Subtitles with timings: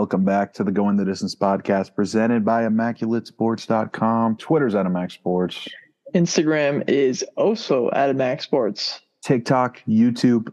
[0.00, 4.38] welcome back to the Going the Distance podcast presented by ImmaculateSports.com.
[4.38, 5.68] Twitter's at Sports.
[6.14, 9.02] Instagram is also at Sports.
[9.22, 10.50] TikTok, YouTube,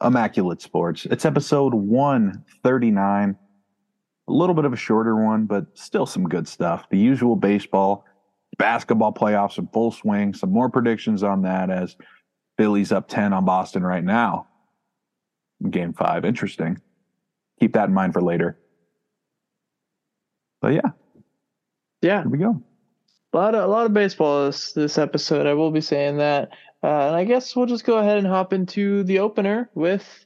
[0.00, 1.06] Immaculate Sports.
[1.06, 3.36] It's episode 139.
[4.28, 6.88] A little bit of a shorter one, but still some good stuff.
[6.88, 8.04] The usual baseball,
[8.58, 10.34] basketball playoffs in full swing.
[10.34, 11.96] Some more predictions on that as
[12.56, 14.46] Phillies up 10 on Boston right now.
[15.68, 16.24] Game five.
[16.24, 16.80] Interesting.
[17.58, 18.56] Keep that in mind for later.
[20.64, 20.90] But yeah.
[22.00, 22.22] Yeah.
[22.22, 22.62] Here we go.
[23.34, 25.46] A lot of, a lot of baseball this, this episode.
[25.46, 26.52] I will be saying that.
[26.82, 30.24] Uh, and I guess we'll just go ahead and hop into the opener with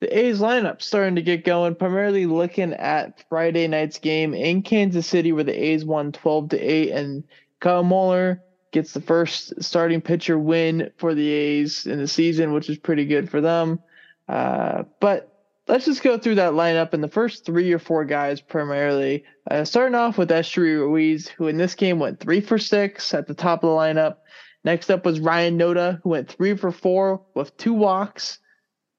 [0.00, 1.74] the A's lineup starting to get going.
[1.74, 6.60] Primarily looking at Friday night's game in Kansas City, where the A's won 12 to
[6.60, 7.24] 8, and
[7.58, 12.70] Kyle Muller gets the first starting pitcher win for the A's in the season, which
[12.70, 13.80] is pretty good for them.
[14.28, 15.33] Uh, but
[15.66, 19.24] let's just go through that lineup and the first three or four guys primarily.
[19.50, 23.26] Uh, starting off with Esteury Ruiz, who in this game went three for six at
[23.26, 24.16] the top of the lineup.
[24.64, 28.38] Next up was Ryan Noda, who went three for four with two walks.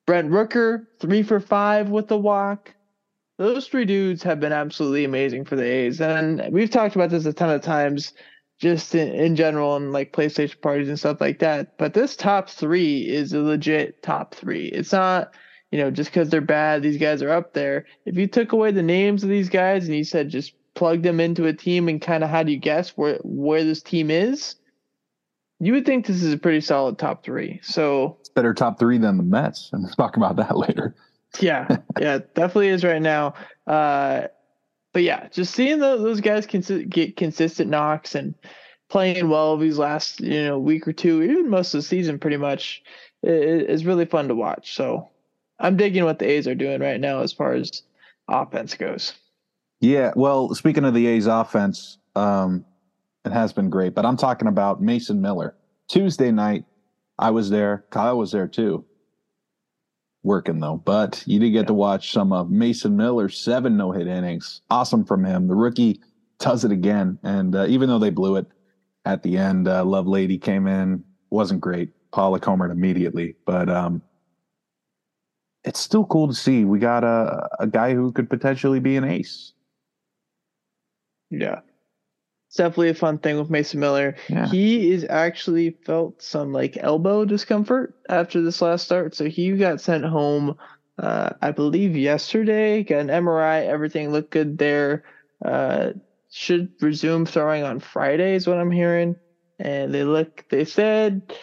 [0.06, 2.74] Brent Rooker, three for five with a walk.
[3.38, 6.00] Those three dudes have been absolutely amazing for the A's.
[6.00, 8.14] And we've talked about this a ton of times
[8.60, 11.78] just in, in general and like PlayStation parties and stuff like that.
[11.78, 14.68] But this top three is a legit top three.
[14.68, 15.34] It's not,
[15.72, 17.86] you know, just because they're bad, these guys are up there.
[18.06, 21.20] If you took away the names of these guys and you said just plug them
[21.20, 24.56] into a team and kind of how do you guess where where this team is,
[25.60, 27.60] you would think this is a pretty solid top three.
[27.64, 30.96] So it's better top three than the Mets, and we'll talk about that later.
[31.40, 33.34] Yeah, yeah, definitely is right now.
[33.68, 34.28] Uh,
[34.94, 38.36] but yeah, just seeing the, those guys cons- get consistent knocks and
[38.90, 42.38] playing well these last you know week or two, even most of the season, pretty
[42.38, 42.84] much,
[43.24, 44.76] is really fun to watch.
[44.76, 45.10] So
[45.60, 47.84] I'm digging what the A's are doing right now as far as
[48.28, 49.14] offense goes.
[49.82, 52.66] Yeah, well, speaking of the A's offense, um,
[53.24, 55.56] it has been great, but I'm talking about Mason Miller.
[55.88, 56.66] Tuesday night,
[57.20, 57.86] I was there.
[57.90, 58.86] Kyle was there too
[60.26, 60.82] working though.
[60.84, 61.68] But you did get yeah.
[61.68, 64.62] to watch some of Mason Miller's seven no hit innings.
[64.70, 65.48] Awesome from him.
[65.48, 66.02] The rookie
[66.40, 67.18] does it again.
[67.24, 68.48] And uh, even though they blew it
[69.06, 71.92] at the end, uh, Lovelady came in, wasn't great.
[72.12, 74.02] Paula Comer immediately, but um,
[75.66, 76.64] it's still cool to see.
[76.64, 79.54] We got a, a guy who could potentially be an ace.
[81.32, 81.62] Yeah,
[82.48, 84.16] it's definitely a fun thing with Mason Miller.
[84.30, 84.48] Yeah.
[84.48, 89.82] He is actually felt some like elbow discomfort after this last start, so he got
[89.82, 90.56] sent home.
[90.98, 92.84] Uh, I believe yesterday.
[92.84, 93.66] Got an MRI.
[93.66, 95.04] Everything looked good there.
[95.44, 95.92] Uh,
[96.32, 99.18] should resume throwing on Friday, is what I'm hearing.
[99.60, 100.46] And they look.
[100.50, 101.34] They said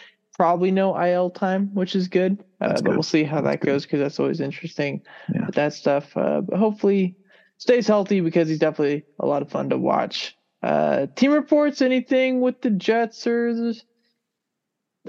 [0.42, 2.42] probably no IL time, which is good.
[2.60, 2.94] Uh, but good.
[2.94, 5.00] we'll see how that goes because that's always interesting.
[5.32, 5.46] Yeah.
[5.54, 6.16] that stuff.
[6.16, 7.14] Uh, but hopefully
[7.58, 10.36] stays healthy because he's definitely a lot of fun to watch.
[10.60, 13.80] Uh, team reports, anything with the Jets or the,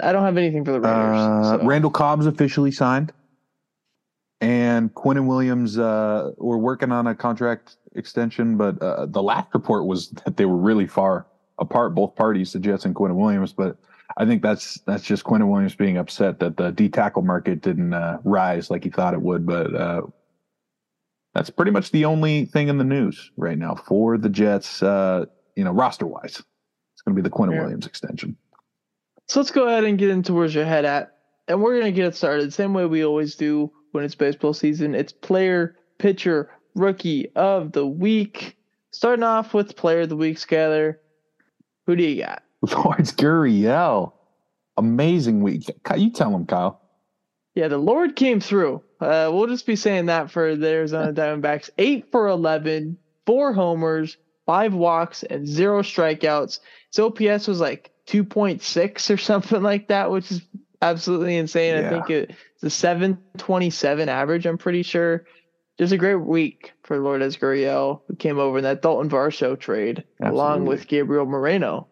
[0.03, 1.17] I don't have anything for the Raiders.
[1.17, 1.65] Uh, so.
[1.65, 3.11] Randall Cobb's officially signed,
[4.39, 5.79] and Quinnen Williams.
[5.79, 10.45] Uh, we're working on a contract extension, but uh, the last report was that they
[10.45, 11.25] were really far
[11.57, 13.51] apart, both parties, the Jets and Quinnen Williams.
[13.51, 13.77] But
[14.17, 17.93] I think that's that's just Quinnen Williams being upset that the D tackle market didn't
[17.93, 19.45] uh, rise like he thought it would.
[19.45, 20.01] But uh,
[21.33, 24.83] that's pretty much the only thing in the news right now for the Jets.
[24.83, 25.25] Uh,
[25.55, 26.41] you know, roster wise.
[26.93, 27.61] It's going to be the Quinnen yeah.
[27.61, 28.37] Williams extension.
[29.27, 31.17] So let's go ahead and get into where's your head at.
[31.47, 34.53] And we're going to get it started same way we always do when it's baseball
[34.53, 34.95] season.
[34.95, 38.57] It's player, pitcher, rookie of the week.
[38.91, 40.97] Starting off with player of the week, Skyler.
[41.85, 42.42] Who do you got?
[42.71, 44.13] Lourdes Gurriel.
[44.77, 45.69] Amazing week.
[45.95, 46.81] You tell him, Kyle.
[47.55, 48.81] Yeah, the Lord came through.
[48.99, 51.69] Uh, we'll just be saying that for the Arizona Diamondbacks.
[51.77, 56.59] Eight for 11, four homers, five walks and zero strikeouts.
[56.89, 60.41] His OPS was like 2.6 or something like that, which is
[60.81, 61.75] absolutely insane.
[61.75, 61.87] Yeah.
[61.87, 65.25] I think it's a 727 average, I'm pretty sure.
[65.77, 70.03] Just a great week for Lourdes Gurriel, who came over in that Dalton Varsho trade,
[70.21, 70.39] absolutely.
[70.39, 71.87] along with Gabriel Moreno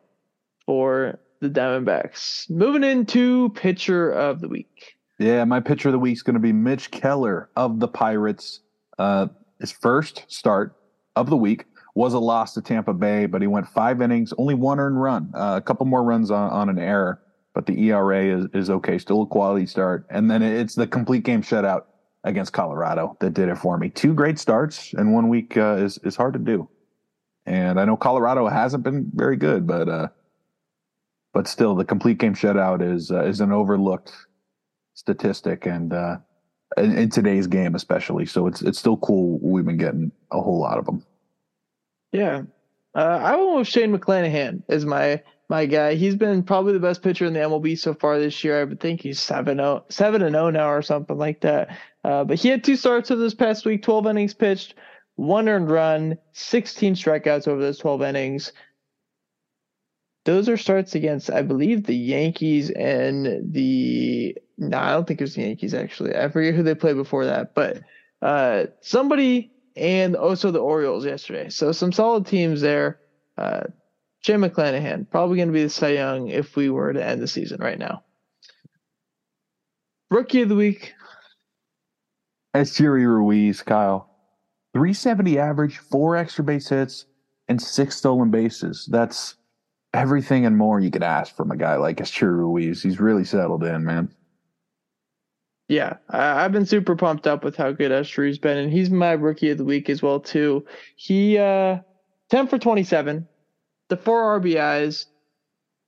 [0.71, 2.49] for the Diamondbacks.
[2.49, 4.95] Moving into pitcher of the week.
[5.19, 8.61] Yeah, my pitcher of the week is going to be Mitch Keller of the Pirates.
[8.97, 9.27] Uh,
[9.59, 10.77] his first start
[11.17, 14.53] of the week was a loss to Tampa Bay, but he went five innings, only
[14.53, 17.21] one earned run, uh, a couple more runs on, on an error,
[17.53, 20.07] but the ERA is, is okay, still a quality start.
[20.09, 21.83] And then it's the complete game shutout
[22.23, 23.89] against Colorado that did it for me.
[23.89, 26.69] Two great starts in one week uh, is is hard to do,
[27.45, 30.07] and I know Colorado hasn't been very good, but uh,
[31.33, 34.13] but still, the complete game shutout is uh, is an overlooked
[34.93, 36.17] statistic, and uh,
[36.77, 38.25] in, in today's game, especially.
[38.25, 39.39] So it's it's still cool.
[39.41, 41.05] We've been getting a whole lot of them.
[42.11, 42.43] Yeah,
[42.95, 45.95] uh, I went with Shane McClanahan as my my guy.
[45.95, 48.59] He's been probably the best pitcher in the MLB so far this year.
[48.59, 51.77] I would think he's 7 0, 7 and 0 now or something like that.
[52.03, 54.75] Uh, but he had two starts over this past week, 12 innings pitched,
[55.15, 58.53] one earned run, 16 strikeouts over those 12 innings.
[60.23, 64.37] Those are starts against, I believe, the Yankees and the.
[64.57, 66.15] No, I don't think it was the Yankees actually.
[66.15, 67.81] I forget who they played before that, but
[68.21, 71.49] uh, somebody and also the Orioles yesterday.
[71.49, 72.99] So some solid teams there.
[73.37, 73.63] Uh,
[74.21, 77.27] Jim McClanahan, probably going to be the Cy Young if we were to end the
[77.27, 78.03] season right now.
[80.11, 80.93] Rookie of the week.
[82.53, 84.09] Esteury Ruiz, Kyle.
[84.73, 87.05] 370 average, four extra base hits,
[87.47, 88.87] and six stolen bases.
[88.91, 89.35] That's
[89.93, 92.81] everything and more you could ask from a guy like Esteury Ruiz.
[92.81, 94.13] He's really settled in, man.
[95.67, 99.13] Yeah, I, have been super pumped up with how good Esteury's been, and he's my
[99.13, 100.65] rookie of the week as well too.
[100.97, 101.79] He uh,
[102.29, 103.25] 10 for 27,
[103.87, 105.05] the four RBIs,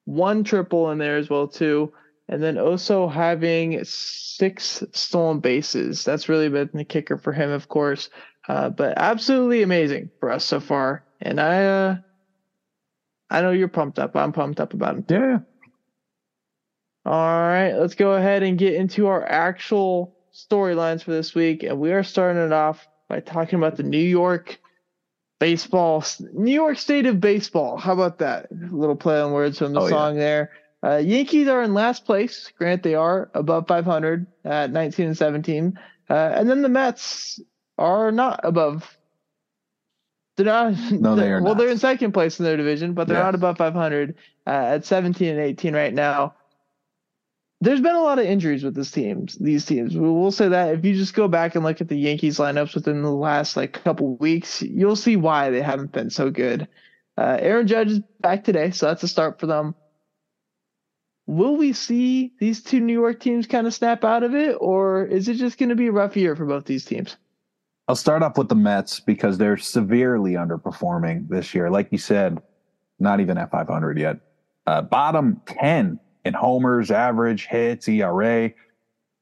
[0.05, 1.91] one triple in there as well too,
[2.29, 6.05] and then also having six stolen bases.
[6.05, 8.09] That's really been the kicker for him, of course.
[8.47, 11.97] Uh, but absolutely amazing for us so far, and I, uh,
[13.33, 14.15] I know you're pumped up.
[14.15, 15.05] I'm pumped up about him.
[15.09, 15.39] Yeah.
[17.05, 21.79] All right, let's go ahead and get into our actual storylines for this week, and
[21.79, 24.59] we are starting it off by talking about the New York
[25.39, 27.75] baseball, New York State of baseball.
[27.75, 28.47] How about that?
[28.51, 30.21] A little play on words from the oh, song yeah.
[30.21, 30.51] there.
[30.83, 32.51] Uh, Yankees are in last place.
[32.57, 35.79] Grant they are above 500 at 19 and 17.
[36.09, 37.41] Uh, and then the Mets
[37.77, 38.97] are not above.
[40.35, 40.73] They're not.
[40.91, 41.59] No, they are well, not.
[41.59, 43.23] they're in second place in their division, but they're yeah.
[43.23, 44.15] not above 500
[44.45, 46.33] uh, at 17 and 18 right now
[47.63, 49.95] there's been a lot of injuries with this teams, these teams.
[49.95, 53.01] We'll say that if you just go back and look at the Yankees lineups within
[53.01, 56.67] the last like couple weeks, you'll see why they haven't been so good.
[57.17, 59.75] Uh, Aaron Judge is back today, so that's a start for them.
[61.25, 65.05] Will we see these two New York teams kind of snap out of it, or
[65.05, 67.15] is it just going to be a rough year for both these teams?
[67.87, 71.69] I'll start off with the Mets because they're severely underperforming this year.
[71.69, 72.41] Like you said,
[72.99, 74.19] not even at 500 yet.
[74.65, 78.51] Uh, bottom 10 in homers, average, hits, ERA.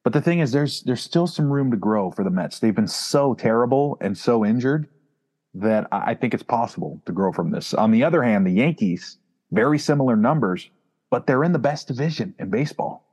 [0.03, 2.59] But the thing is, there's there's still some room to grow for the Mets.
[2.59, 4.87] They've been so terrible and so injured
[5.53, 7.73] that I think it's possible to grow from this.
[7.73, 9.17] On the other hand, the Yankees,
[9.51, 10.69] very similar numbers,
[11.09, 13.05] but they're in the best division in baseball.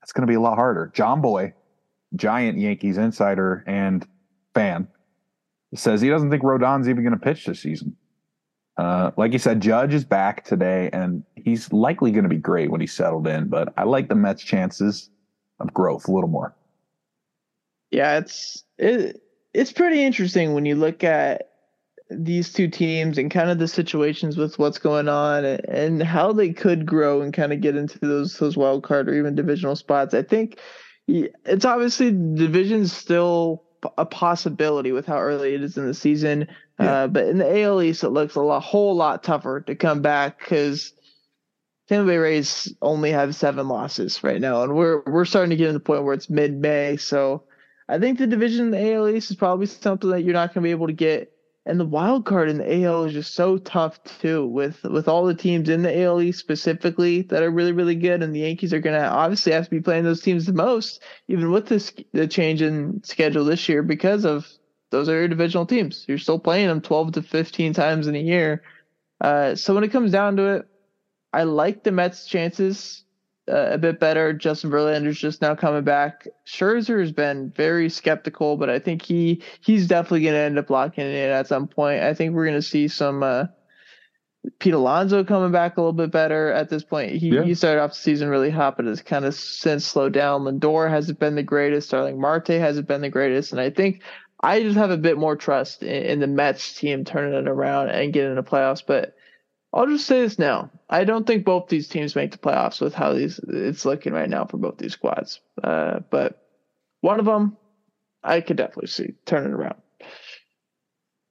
[0.00, 0.90] That's going to be a lot harder.
[0.94, 1.52] Jomboy,
[2.16, 4.06] giant Yankees insider and
[4.56, 4.88] fan,
[5.74, 7.96] says he doesn't think Rodon's even going to pitch this season.
[8.76, 12.70] Uh, like you said, Judge is back today, and he's likely going to be great
[12.70, 13.48] when he's settled in.
[13.48, 15.10] But I like the Mets' chances
[15.60, 16.54] of growth a little more.
[17.90, 19.22] Yeah, it's it,
[19.54, 21.50] it's pretty interesting when you look at
[22.10, 26.52] these two teams and kind of the situations with what's going on and, how they
[26.52, 30.14] could grow and kind of get into those those wild card or even divisional spots.
[30.14, 30.60] I think
[31.08, 33.64] it's obviously division's still
[33.98, 36.48] a possibility with how early it is in the season.
[36.78, 37.04] Yeah.
[37.04, 40.02] Uh, but in the AL East, it looks a lot, whole lot tougher to come
[40.02, 40.92] back because
[41.88, 45.66] Tampa Bay Rays only have seven losses right now, and we're we're starting to get
[45.68, 46.96] to the point where it's mid May.
[46.96, 47.44] So
[47.88, 50.62] I think the division in the AL East is probably something that you're not going
[50.62, 51.32] to be able to get.
[51.68, 55.26] And the wild card in the AL is just so tough too, with with all
[55.26, 58.72] the teams in the AL East specifically that are really really good, and the Yankees
[58.72, 61.92] are going to obviously have to be playing those teams the most, even with this
[62.12, 64.46] the change in schedule this year because of
[64.90, 66.04] those are your divisional teams.
[66.06, 68.62] You're still playing them 12 to 15 times in a year.
[69.20, 70.68] Uh, so when it comes down to it,
[71.32, 73.02] I like the Mets' chances
[73.48, 74.32] uh, a bit better.
[74.32, 76.26] Justin Verlander's just now coming back.
[76.46, 80.70] Scherzer has been very skeptical, but I think he he's definitely going to end up
[80.70, 82.02] locking it at some point.
[82.02, 83.46] I think we're going to see some uh,
[84.58, 87.12] Pete Alonso coming back a little bit better at this point.
[87.12, 87.42] He, yeah.
[87.42, 90.42] he started off the season really hot, but has kind of since slowed down.
[90.42, 91.88] Lindor hasn't been the greatest.
[91.88, 94.02] Starling Marte hasn't been the greatest, and I think
[94.40, 97.88] I just have a bit more trust in, in the Mets team turning it around
[97.88, 98.82] and getting the playoffs.
[98.86, 99.15] But
[99.72, 102.94] I'll just say this now: I don't think both these teams make the playoffs with
[102.94, 105.40] how these it's looking right now for both these squads.
[105.62, 106.42] Uh, but
[107.00, 107.56] one of them,
[108.22, 109.76] I could definitely see turning around.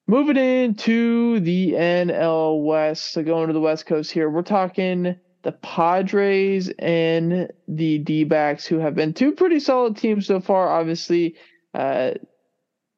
[0.07, 5.51] Moving into the NL West, so going to the West Coast here, we're talking the
[5.51, 10.69] Padres and the D backs, who have been two pretty solid teams so far.
[10.69, 11.35] Obviously,
[11.73, 12.11] uh,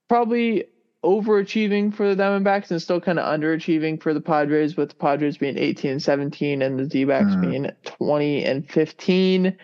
[0.10, 0.66] probably
[1.08, 5.38] overachieving for the Diamondbacks and still kind of underachieving for the Padres, with the Padres
[5.38, 7.42] being 18 and 17 and the D backs mm.
[7.42, 9.58] being 20 and 15.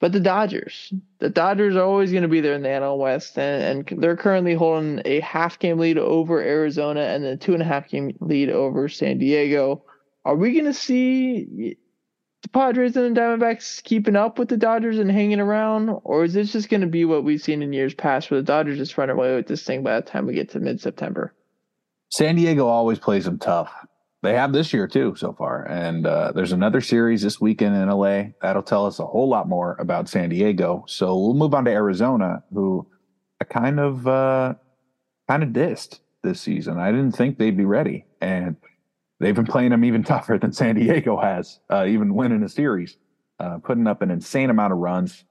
[0.00, 3.38] But the Dodgers, the Dodgers are always going to be there in the NL West,
[3.38, 7.62] and, and they're currently holding a half game lead over Arizona and then two and
[7.62, 9.84] a half game lead over San Diego.
[10.24, 11.76] Are we going to see
[12.42, 16.34] the Padres and the Diamondbacks keeping up with the Dodgers and hanging around, or is
[16.34, 18.98] this just going to be what we've seen in years past, where the Dodgers just
[18.98, 21.34] run away with this thing by the time we get to mid September?
[22.10, 23.72] San Diego always plays them tough.
[24.22, 27.88] They have this year too so far, and uh, there's another series this weekend in
[27.88, 30.84] LA that'll tell us a whole lot more about San Diego.
[30.86, 32.86] So we'll move on to Arizona, who
[33.40, 34.54] I kind of uh,
[35.28, 36.78] kind of dissed this season.
[36.78, 38.56] I didn't think they'd be ready, and
[39.22, 42.96] they've been playing them even tougher than San Diego has, uh, even winning a series,
[43.38, 45.24] uh, putting up an insane amount of runs.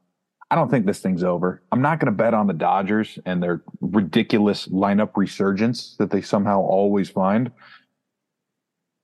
[0.50, 1.62] I don't think this thing's over.
[1.72, 6.22] I'm not going to bet on the Dodgers and their ridiculous lineup resurgence that they
[6.22, 7.52] somehow always find.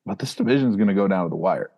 [0.05, 1.71] But this division is going to go down to the wire.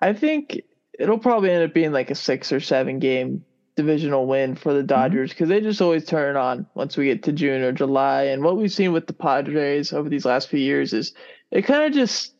[0.00, 0.60] I think
[0.98, 3.44] it'll probably end up being like a six or seven game
[3.76, 5.58] divisional win for the Dodgers because mm-hmm.
[5.58, 8.24] they just always turn it on once we get to June or July.
[8.24, 11.12] And what we've seen with the Padres over these last few years is
[11.50, 12.32] it kind of just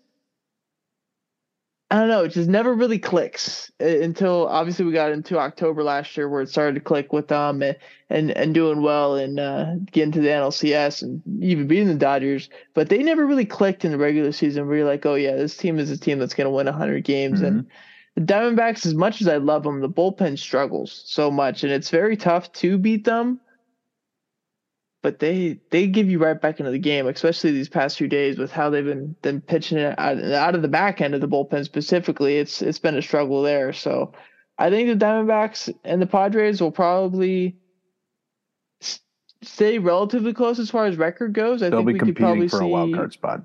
[1.89, 6.17] I don't know, it just never really clicks until obviously we got into October last
[6.17, 7.77] year where it started to click with them and
[8.11, 12.49] and, and doing well and uh, getting to the NLCS and even beating the Dodgers.
[12.75, 15.57] But they never really clicked in the regular season where you're like, oh yeah, this
[15.57, 17.39] team is a team that's going to win 100 games.
[17.39, 17.47] Mm-hmm.
[17.47, 17.67] And
[18.17, 21.91] the Diamondbacks, as much as I love them, the bullpen struggles so much, and it's
[21.91, 23.41] very tough to beat them
[25.07, 28.39] but they they give you right back into the game, especially these past few days
[28.39, 31.29] with how they've been been pitching it out, out of the back end of the
[31.29, 32.39] bullpen specifically.
[32.39, 33.73] It's it's been a struggle there.
[33.73, 34.13] So
[34.59, 37.55] I think the Diamondbacks and the Padres will probably
[39.43, 41.63] stay relatively close as far as record goes.
[41.63, 43.43] I They'll think we could probably for see, a wild card spot.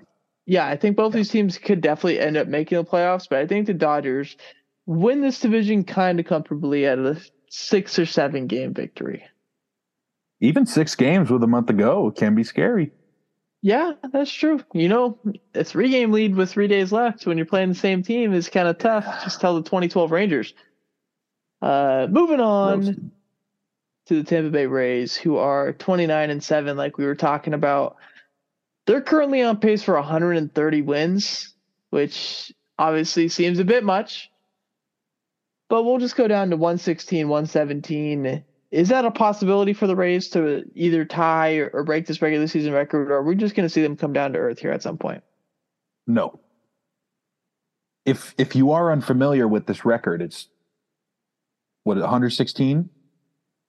[0.48, 1.18] Yeah, I think both yeah.
[1.18, 4.36] these teams could definitely end up making the playoffs, but I think the Dodgers
[4.86, 7.20] win this division kind of comfortably at a
[7.50, 9.24] six or seven game victory
[10.42, 12.92] even six games with a month to go can be scary.
[13.62, 14.60] Yeah, that's true.
[14.74, 15.20] You know,
[15.54, 18.50] a three game lead with three days left when you're playing the same team is
[18.50, 19.06] kind of tough.
[19.24, 20.54] Just tell the 2012 Rangers.
[21.62, 23.12] Uh, moving on
[24.08, 27.98] to the Tampa Bay Rays, who are 29 and 7, like we were talking about.
[28.88, 31.54] They're currently on pace for 130 wins,
[31.92, 34.31] which obviously seems a bit much.
[35.72, 40.28] But we'll just go down to 116, 117 is that a possibility for the Rays
[40.32, 43.70] to either tie or, break this regular season record, or are we just going to
[43.70, 45.24] see them come down to earth here at some point?
[46.08, 46.42] No.
[48.06, 50.50] If if you are unfamiliar with this record, it's
[51.84, 52.90] what 116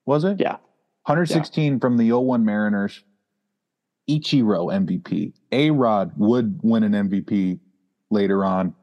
[0.05, 0.41] was it?
[0.41, 0.57] Yeah.
[1.05, 1.79] 116 yeah.
[1.79, 3.01] from the 01 Mariners.
[4.09, 5.31] Ichiro MVP.
[5.53, 7.59] A Rod would win an MVP
[8.09, 8.75] later on.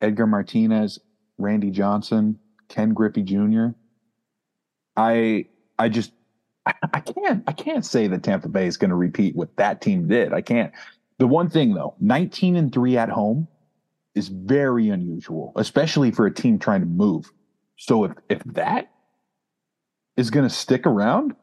[0.00, 0.98] Edgar Martinez,
[1.36, 3.68] Randy Johnson, Ken Griffey Jr.
[4.96, 5.46] I
[5.78, 6.12] I just
[6.66, 10.08] I, can't I can't say that Tampa Bay is going to repeat what that team
[10.08, 10.32] did.
[10.32, 10.72] I can't.
[11.18, 13.48] The one thing though, 19 and 3 at home
[14.14, 17.30] is very unusual, especially for a team trying to move.
[17.76, 18.90] So if if that
[20.16, 21.34] is going to stick around,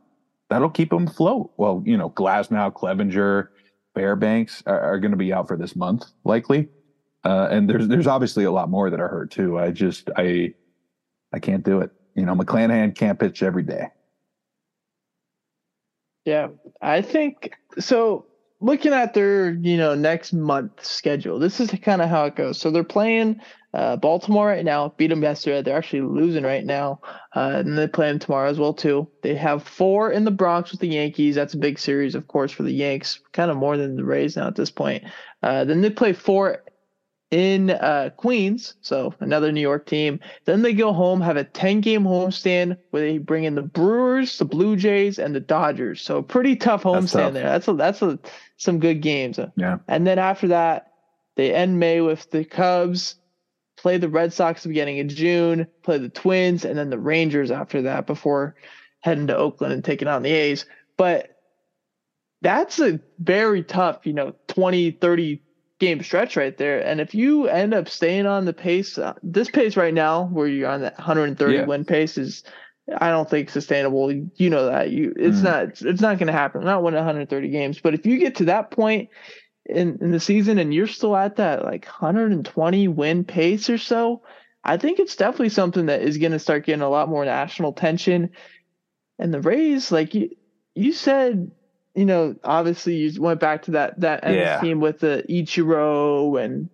[0.49, 1.51] that'll keep them afloat.
[1.57, 3.49] Well, you know, Glasnow, Clevinger,
[3.93, 6.69] Fairbanks are, are going to be out for this month, likely.
[7.23, 9.59] Uh, and there's there's obviously a lot more that are hurt too.
[9.59, 10.53] I just I
[11.33, 11.91] I can't do it.
[12.15, 13.87] You know, McClanahan can't pitch every day.
[16.25, 16.49] Yeah,
[16.81, 18.25] I think so.
[18.63, 22.59] Looking at their, you know, next month schedule, this is kind of how it goes.
[22.59, 23.41] So they're playing
[23.73, 24.93] uh, Baltimore right now.
[24.97, 25.63] Beat them yesterday.
[25.63, 26.99] They're actually losing right now,
[27.35, 29.07] uh, and they play them tomorrow as well too.
[29.23, 31.33] They have four in the Bronx with the Yankees.
[31.33, 33.19] That's a big series, of course, for the Yanks.
[33.31, 35.05] Kind of more than the Rays now at this point.
[35.41, 36.63] Uh, then they play four
[37.31, 40.19] in uh, Queens, so another New York team.
[40.43, 44.37] Then they go home, have a 10 game homestand where they bring in the Brewers,
[44.37, 46.01] the Blue Jays, and the Dodgers.
[46.01, 47.43] So pretty tough homestand there.
[47.43, 48.19] That's a, that's a,
[48.57, 49.39] some good games.
[49.55, 49.77] Yeah.
[49.87, 50.91] And then after that,
[51.35, 53.15] they end May with the Cubs,
[53.77, 57.81] play the Red Sox beginning of June, play the Twins, and then the Rangers after
[57.83, 58.55] that before
[58.99, 60.65] heading to Oakland and taking on the A's.
[60.97, 61.37] But
[62.41, 65.41] that's a very tough, you know, 20, 30
[65.81, 66.79] game stretch right there.
[66.85, 70.47] And if you end up staying on the pace, uh, this pace right now, where
[70.47, 71.65] you're on that 130 yeah.
[71.65, 72.43] win pace, is
[72.97, 74.11] I don't think sustainable.
[74.13, 75.43] You know that you it's mm.
[75.43, 76.63] not it's, not going to happen.
[76.63, 79.09] Not winning 130 games, but if you get to that point
[79.65, 84.21] in in the season and you're still at that like 120 win pace or so,
[84.63, 87.71] I think it's definitely something that is going to start getting a lot more national
[87.71, 88.29] attention.
[89.17, 90.29] And the Rays, like you
[90.75, 91.51] you said
[91.95, 94.59] you know, obviously you went back to that that yeah.
[94.61, 96.69] team with the Ichiro and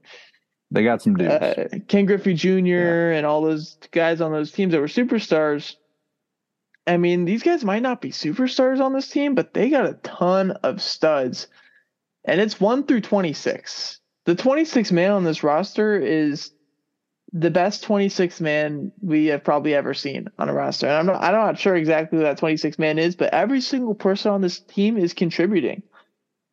[0.71, 1.33] They got some dudes.
[1.33, 2.57] Uh, Ken Griffey Jr.
[2.57, 3.09] Yeah.
[3.17, 5.75] and all those guys on those teams that were superstars.
[6.86, 9.93] I mean, these guys might not be superstars on this team, but they got a
[10.03, 11.47] ton of studs.
[12.24, 14.00] And it's 1 through 26.
[14.25, 16.51] The 26 man on this roster is
[17.34, 20.88] the best 26 man we have probably ever seen on a roster.
[20.88, 23.96] And I'm not, I'm not sure exactly who that 26 man is, but every single
[23.96, 25.84] person on this team is contributing.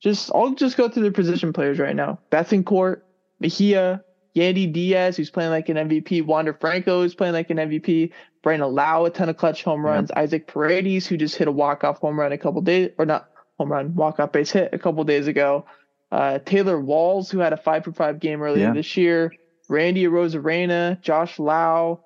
[0.02, 2.18] Just I'll just go through the position players right now.
[2.30, 3.02] Bethancourt,
[3.40, 4.02] Mejia,
[4.36, 8.10] Yandy Diaz, who's playing like an MVP, Wander Franco, who's playing like an MVP,
[8.42, 10.18] Brandon Lowe, a ton of clutch home runs, yep.
[10.18, 13.70] Isaac Paredes, who just hit a walk-off home run a couple days, or not home
[13.70, 15.64] run, walk-off base hit a couple days ago.
[16.10, 18.74] Uh, Taylor Walls, who had a five for five game earlier yeah.
[18.74, 19.32] this year.
[19.68, 22.04] Randy Arozarena, Josh Lowe,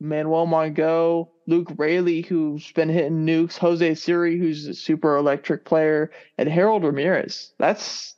[0.00, 6.10] Manuel Margot, Luke Raley, who's been hitting nukes, Jose Siri, who's a super electric player,
[6.38, 7.52] and Harold Ramirez.
[7.58, 8.14] That's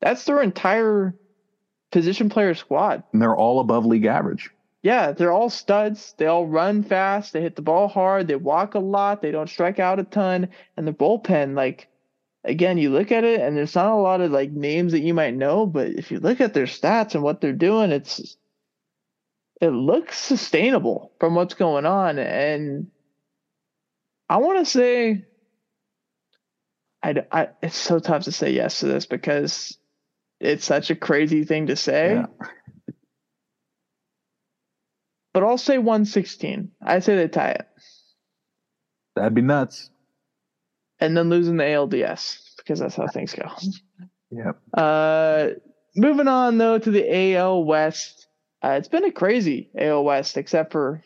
[0.00, 1.14] that's their entire
[1.90, 3.04] position player squad.
[3.12, 4.50] And they're all above league average.
[4.82, 6.14] Yeah, they're all studs.
[6.18, 7.32] They all run fast.
[7.32, 8.26] They hit the ball hard.
[8.26, 9.22] They walk a lot.
[9.22, 10.48] They don't strike out a ton.
[10.76, 11.86] And the bullpen, like,
[12.44, 15.14] again, you look at it and there's not a lot of like names that you
[15.14, 18.36] might know, but if you look at their stats and what they're doing, it's
[19.60, 22.18] it looks sustainable from what's going on.
[22.18, 22.90] And
[24.28, 25.24] I want to say,
[27.02, 29.78] I, I, it's so tough to say yes to this because
[30.40, 32.14] it's such a crazy thing to say.
[32.14, 32.26] Yeah.
[35.32, 36.72] But I'll say 116.
[36.84, 37.66] I say they tie it.
[39.14, 39.91] That'd be nuts.
[41.02, 43.50] And then losing the ALDS because that's how things go.
[44.30, 44.56] Yep.
[44.72, 45.48] Uh,
[45.96, 48.28] moving on though to the AL West.
[48.62, 51.02] Uh, it's been a crazy AL West, except for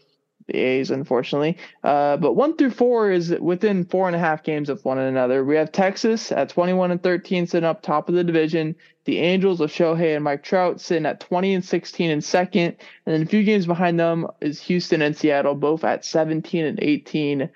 [0.47, 1.57] the A's, unfortunately.
[1.83, 5.45] Uh, but one through four is within four and a half games of one another.
[5.45, 8.77] We have Texas at 21 and 13 sitting up top of the division.
[9.07, 12.77] The Angels of Shohei and Mike Trout sitting at 20 and 16 in second.
[13.07, 16.79] And then a few games behind them is Houston and Seattle, both at 17 and
[16.81, 17.49] 18.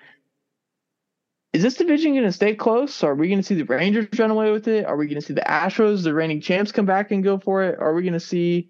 [1.53, 3.03] Is this division going to stay close?
[3.03, 4.85] Are we going to see the Rangers run away with it?
[4.85, 7.63] Are we going to see the Astros, the reigning champs, come back and go for
[7.63, 7.77] it?
[7.77, 8.69] Are we going to see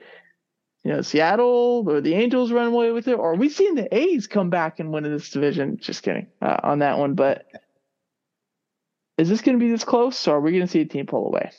[0.83, 3.93] you know, Seattle or the Angels run away with it, or are we seeing the
[3.95, 5.77] A's come back and win in this division?
[5.77, 7.13] Just kidding uh, on that one.
[7.13, 7.45] But
[9.17, 11.05] is this going to be this close, or are we going to see a team
[11.05, 11.51] pull away?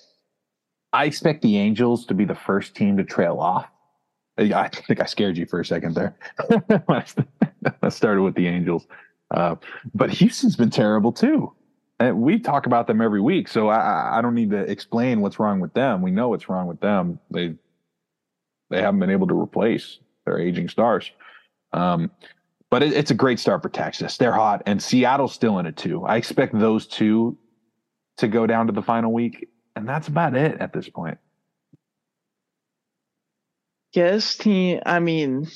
[0.93, 3.67] I expect the Angels to be the first team to trail off.
[4.37, 6.17] I think I scared you for a second there.
[7.83, 8.87] I started with the Angels,
[9.33, 9.57] uh,
[9.95, 11.53] but Houston's been terrible too.
[11.99, 15.39] And we talk about them every week, so I, I don't need to explain what's
[15.39, 16.03] wrong with them.
[16.03, 17.19] We know what's wrong with them.
[17.31, 17.55] They
[18.71, 21.11] they haven't been able to replace their aging stars.
[21.73, 22.11] Um,
[22.71, 24.17] but it, it's a great start for Texas.
[24.17, 26.05] They're hot, and Seattle's still in it too.
[26.05, 27.39] I expect those two
[28.17, 31.19] to go down to the final week, and that's about it at this point.
[33.93, 34.81] Yes, team.
[34.87, 35.47] I mean,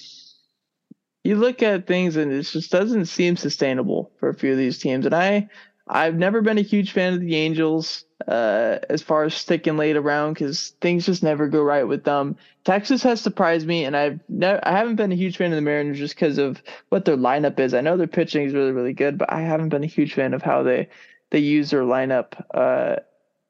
[1.26, 4.78] you look at things, and it just doesn't seem sustainable for a few of these
[4.78, 5.06] teams.
[5.06, 5.48] And I,
[5.88, 9.96] I've never been a huge fan of the Angels uh, as far as sticking late
[9.96, 12.36] around because things just never go right with them.
[12.64, 15.98] Texas has surprised me, and I've I haven't been a huge fan of the Mariners
[15.98, 17.74] just because of what their lineup is.
[17.74, 20.34] I know their pitching is really really good, but I haven't been a huge fan
[20.34, 20.88] of how they
[21.30, 22.42] they use their lineup.
[22.52, 22.96] Uh,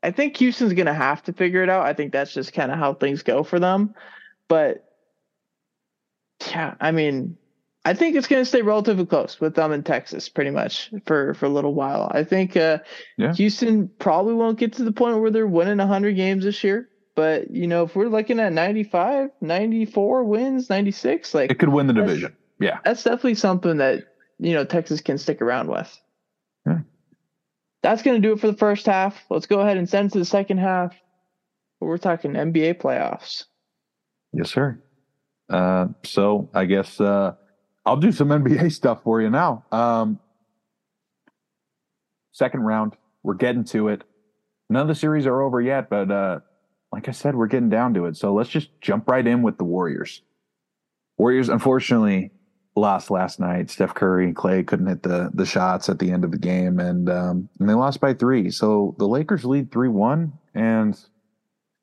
[0.03, 1.87] I think Houston's gonna have to figure it out.
[1.87, 3.95] I think that's just kind of how things go for them.
[4.49, 4.85] But
[6.51, 7.39] yeah, I mean,
[7.87, 11.35] I think it's going to stay relatively close with them in Texas, pretty much for
[11.35, 12.11] for a little while.
[12.13, 12.79] I think uh,
[13.17, 13.33] yeah.
[13.35, 16.91] Houston probably won't get to the point where they're winning 100 games this year.
[17.15, 21.87] But you know, if we're looking at 95, 94 wins, 96, like it could win
[21.87, 22.37] the division.
[22.59, 24.03] Yeah, that's definitely something that
[24.41, 25.97] you know Texas can stick around with.
[26.67, 26.81] Yeah.
[27.85, 29.17] That's going to do it for the first half.
[29.31, 30.93] Let's go ahead and send to the second half.
[31.79, 33.45] We're talking NBA playoffs.
[34.33, 34.83] Yes, sir.
[35.49, 37.01] Uh, so I guess.
[37.01, 37.37] Uh,
[37.87, 39.65] I'll do some NBA stuff for you now.
[39.73, 40.19] Um,
[42.33, 44.05] second round, we're getting to it.
[44.69, 46.41] None of the series are over yet, but uh,
[46.93, 48.17] like I said, we're getting down to it.
[48.17, 50.23] So let's just jump right in with the Warriors.
[51.17, 52.33] Warriors, unfortunately,
[52.75, 53.71] lost last night.
[53.71, 56.79] Steph Curry and Klay couldn't hit the the shots at the end of the game,
[56.79, 58.51] and um, and they lost by three.
[58.51, 60.99] So the Lakers lead three one, and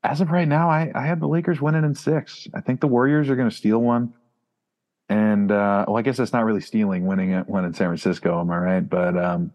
[0.04, 2.48] as of right now, I I have the Lakers winning in six.
[2.54, 4.14] I think the Warriors are going to steal one.
[5.14, 8.40] And uh, well, I guess that's not really stealing winning it when in San Francisco,
[8.42, 8.90] am I right?
[8.90, 9.52] But um,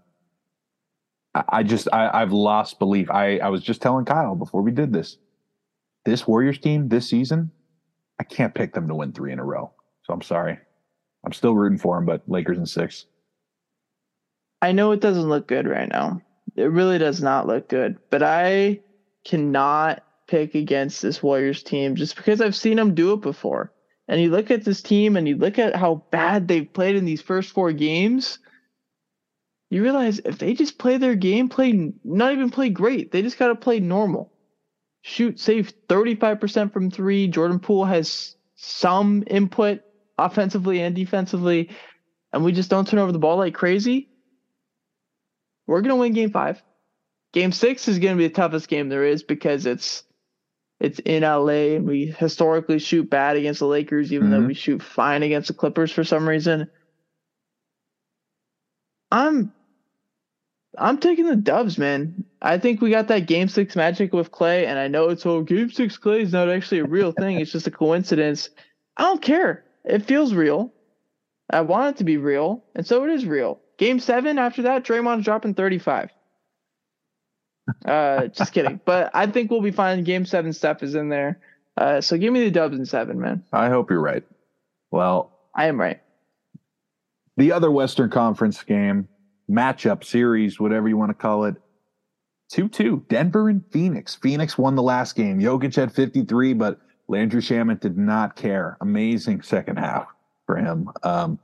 [1.35, 3.11] I, I just I, have lost belief.
[3.11, 5.17] I, I was just telling Kyle before we did this.
[6.05, 7.51] This Warriors team this season,
[8.21, 9.73] I can't pick them to win three in a row.
[10.05, 10.57] So I'm sorry.
[11.25, 13.07] I'm still rooting for them, but Lakers in six.
[14.63, 16.23] I know it doesn't look good right now.
[16.55, 18.79] It really does not look good, but I
[19.25, 23.73] cannot pick against this Warriors team just because I've seen them do it before.
[24.09, 27.05] And you look at this team and you look at how bad they've played in
[27.05, 28.39] these first four games.
[29.71, 33.39] You realize if they just play their game, play not even play great, they just
[33.39, 34.33] got to play normal.
[35.03, 37.29] Shoot, save 35% from three.
[37.29, 39.81] Jordan Poole has some input
[40.17, 41.71] offensively and defensively,
[42.33, 44.09] and we just don't turn over the ball like crazy.
[45.67, 46.63] We're going to win game five.
[47.33, 50.03] Game six is going to be the toughest game there is because it's
[50.81, 54.43] it's in LA and we historically shoot bad against the Lakers, even mm-hmm.
[54.43, 56.71] though we shoot fine against the Clippers for some reason.
[59.11, 59.53] I'm
[60.77, 62.25] I'm taking the Dubs, man.
[62.41, 65.43] I think we got that game six magic with Klay, and I know it's all
[65.43, 67.41] game six Klay is not actually a real thing.
[67.41, 68.51] it's just a coincidence.
[68.97, 69.65] I don't care.
[69.85, 70.73] It feels real.
[71.51, 73.61] I want it to be real, and so it is real.
[73.79, 76.11] Game seven, after that, Draymond's dropping 35.
[77.85, 78.81] Uh, just kidding.
[78.85, 80.05] But I think we'll be fine.
[80.05, 81.41] Game seven stuff is in there.
[81.77, 83.45] Uh, so give me the dubs in seven, man.
[83.53, 84.25] I hope you're right.
[84.91, 86.01] Well, I am right.
[87.37, 89.09] The other Western Conference game,
[89.51, 91.55] matchup series, whatever you want to call it,
[92.51, 93.05] 2 2.
[93.09, 94.15] Denver and Phoenix.
[94.15, 95.39] Phoenix won the last game.
[95.39, 98.77] Jokic had 53, but Landry Shamet did not care.
[98.81, 100.07] Amazing second half
[100.47, 100.91] for him.
[101.03, 101.39] Um,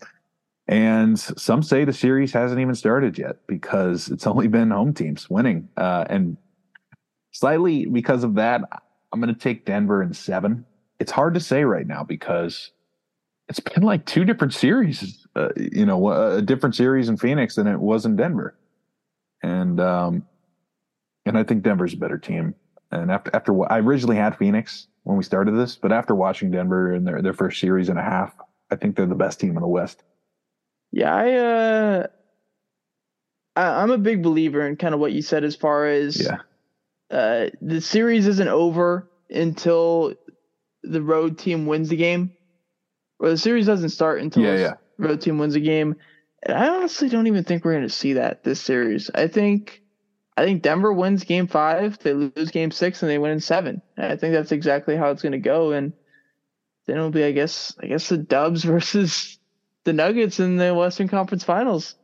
[0.66, 5.28] and some say the series hasn't even started yet because it's only been home teams
[5.28, 5.68] winning.
[5.76, 6.36] Uh, and
[7.32, 8.62] slightly because of that,
[9.12, 10.64] I'm going to take Denver in seven.
[10.98, 12.70] It's hard to say right now because
[13.48, 17.66] it's been like two different series, uh, you know, a different series in Phoenix than
[17.66, 18.56] it was in Denver.
[19.42, 20.26] And, um,
[21.26, 22.54] and I think Denver's a better team.
[22.90, 26.94] And after, after I originally had Phoenix when we started this, but after watching Denver
[26.94, 28.34] in their, their first series and a half,
[28.70, 30.02] I think they're the best team in the West.
[30.94, 32.06] Yeah, I uh
[33.56, 36.38] I, am a big believer in kind of what you said as far as yeah.
[37.10, 40.14] Uh, the series isn't over until
[40.82, 42.32] the road team wins the game.
[43.20, 44.74] Or the series doesn't start until yeah, yeah.
[44.98, 45.96] the road team wins a game.
[46.42, 49.10] And I honestly don't even think we're going to see that this series.
[49.14, 49.82] I think
[50.36, 53.80] I think Denver wins game 5, they lose game 6 and they win in 7.
[53.96, 55.92] And I think that's exactly how it's going to go and
[56.86, 59.38] then it'll be I guess I guess the Dubs versus
[59.84, 61.94] the Nuggets in the Western Conference Finals,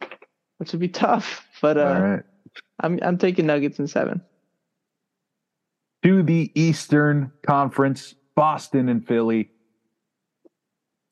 [0.58, 1.46] which would be tough.
[1.60, 2.18] But uh,
[2.80, 4.22] I'm I'm taking Nuggets in seven.
[6.02, 9.50] To the Eastern Conference, Boston and Philly.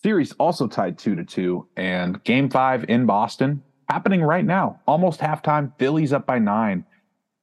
[0.03, 4.81] Series also tied two to two, and Game Five in Boston happening right now.
[4.87, 5.73] Almost halftime.
[5.79, 6.85] Philly's up by nine,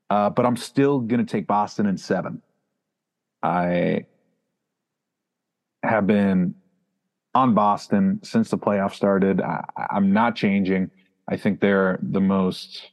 [0.10, 2.42] uh, but I'm still going to take Boston in seven.
[3.44, 4.06] I
[5.84, 6.56] have been
[7.36, 9.42] on Boston since the playoff started.
[9.42, 10.90] I, am not changing.
[11.28, 12.92] I think they're the most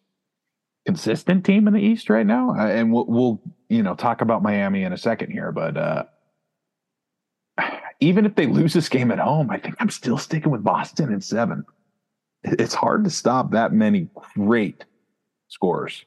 [0.84, 4.82] consistent team in the East right now, and we'll, we'll you know talk about Miami
[4.82, 5.52] in a second here.
[5.52, 6.04] But uh,
[8.00, 11.12] even if they lose this game at home, I think I'm still sticking with Boston
[11.12, 11.64] in seven.
[12.42, 14.84] It's hard to stop that many great
[15.46, 16.04] scores.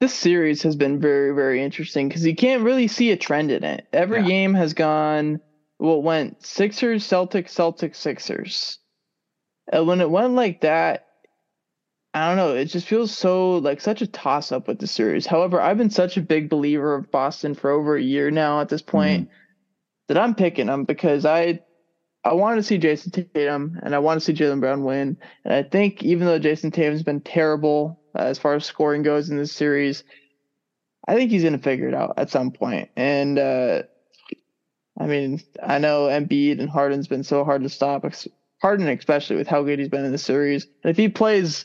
[0.00, 3.64] This series has been very, very interesting because you can't really see a trend in
[3.64, 3.86] it.
[3.92, 4.26] Every yeah.
[4.26, 5.40] game has gone
[5.82, 8.78] well, it went Sixers, Celtics, Celtics, Sixers.
[9.72, 11.08] And when it went like that,
[12.14, 12.54] I don't know.
[12.54, 15.26] It just feels so like such a toss up with the series.
[15.26, 18.68] However, I've been such a big believer of Boston for over a year now at
[18.68, 19.34] this point mm-hmm.
[20.06, 21.60] that I'm picking them because I
[22.22, 25.16] I want to see Jayson Tatum and I want to see Jaylen Brown win.
[25.44, 29.30] And I think even though Jayson Tatum's been terrible uh, as far as scoring goes
[29.30, 30.04] in this series,
[31.08, 32.90] I think he's going to figure it out at some point.
[32.94, 33.82] And uh,
[34.98, 38.04] I mean, I know Embiid and Harden's been so hard to stop.
[38.60, 41.64] Harden, especially with how good he's been in the series, and if he plays,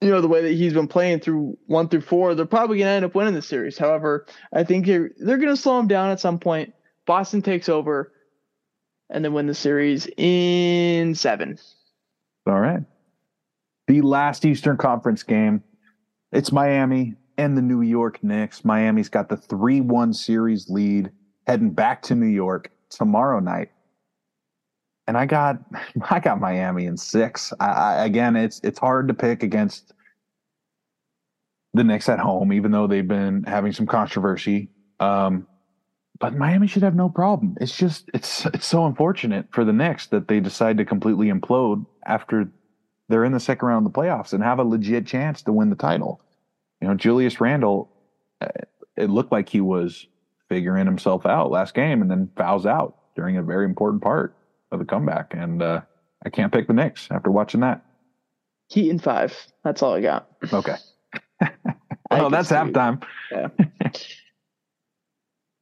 [0.00, 2.88] you know, the way that he's been playing through one through four, they're probably going
[2.88, 3.78] to end up winning the series.
[3.78, 6.74] However, I think they're going to slow him down at some point.
[7.06, 8.12] Boston takes over,
[9.10, 11.58] and then win the series in seven.
[12.46, 12.82] All right.
[13.86, 15.62] The last Eastern Conference game,
[16.32, 18.64] it's Miami and the New York Knicks.
[18.64, 21.10] Miami's got the 3 1 series lead
[21.48, 23.70] heading back to New York tomorrow night.
[25.06, 25.58] And I got
[26.10, 27.52] I got Miami in six.
[27.58, 29.94] I, I, again, it's it's hard to pick against
[31.74, 34.68] the Knicks at home, even though they've been having some controversy.
[35.00, 35.46] Um,
[36.20, 37.56] but Miami should have no problem.
[37.60, 41.86] It's just it's it's so unfortunate for the Knicks that they decide to completely implode
[42.06, 42.50] after
[43.08, 45.70] they're in the second round of the playoffs and have a legit chance to win
[45.70, 46.20] the title.
[46.82, 47.90] You know, Julius Randle,
[48.40, 48.48] uh,
[48.96, 50.06] it looked like he was
[50.48, 54.34] figuring himself out last game and then fouls out during a very important part
[54.70, 55.34] of the comeback.
[55.34, 55.82] And uh,
[56.24, 57.84] I can't pick the Knicks after watching that.
[58.68, 59.36] Heat in five.
[59.64, 60.28] That's all I got.
[60.52, 60.76] Okay.
[62.10, 63.02] well, that's halftime.
[63.32, 63.48] Yeah.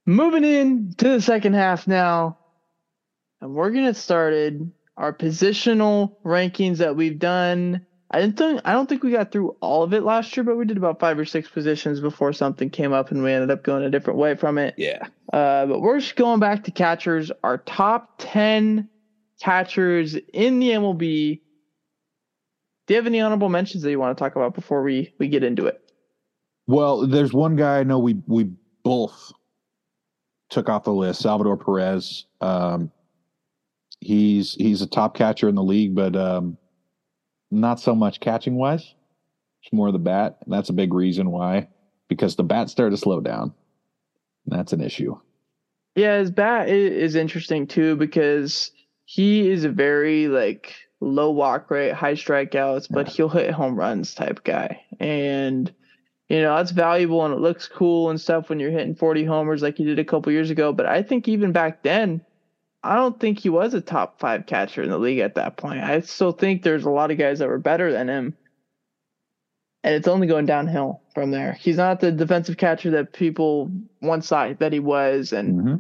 [0.07, 2.39] Moving in to the second half now,
[3.41, 4.71] and we're gonna get started.
[4.97, 7.85] Our positional rankings that we've done.
[8.11, 10.57] I didn't think I don't think we got through all of it last year, but
[10.57, 13.65] we did about five or six positions before something came up and we ended up
[13.65, 14.75] going a different way from it.
[14.77, 15.07] Yeah.
[15.33, 17.33] Uh, but we're just going back to catchers.
[17.43, 18.89] Our top ten
[19.41, 21.41] catchers in the MLB.
[22.87, 25.27] Do you have any honorable mentions that you want to talk about before we we
[25.29, 25.81] get into it?
[26.69, 28.51] Well, there's one guy I know we we
[28.85, 29.33] both
[30.51, 32.27] took off the list, Salvador Perez.
[32.41, 32.93] Um,
[33.99, 36.57] he's he's a top catcher in the league, but um,
[37.51, 38.95] not so much catching wise.
[39.63, 40.39] It's more the bat.
[40.45, 41.69] And that's a big reason why,
[42.09, 43.53] because the bat started to slow down.
[44.47, 45.19] That's an issue.
[45.97, 48.71] Yeah, his bat is interesting too because
[49.07, 53.13] he is a very like low walk rate, high strikeouts, but yeah.
[53.15, 54.81] he'll hit home runs type guy.
[55.01, 55.73] And
[56.29, 59.63] you know, that's valuable and it looks cool and stuff when you're hitting 40 homers
[59.63, 60.73] like you did a couple years ago.
[60.73, 62.21] But I think even back then,
[62.83, 65.81] I don't think he was a top five catcher in the league at that point.
[65.81, 68.37] I still think there's a lot of guys that were better than him.
[69.83, 71.53] And it's only going downhill from there.
[71.53, 75.33] He's not the defensive catcher that people once thought that he was.
[75.33, 75.77] And mm-hmm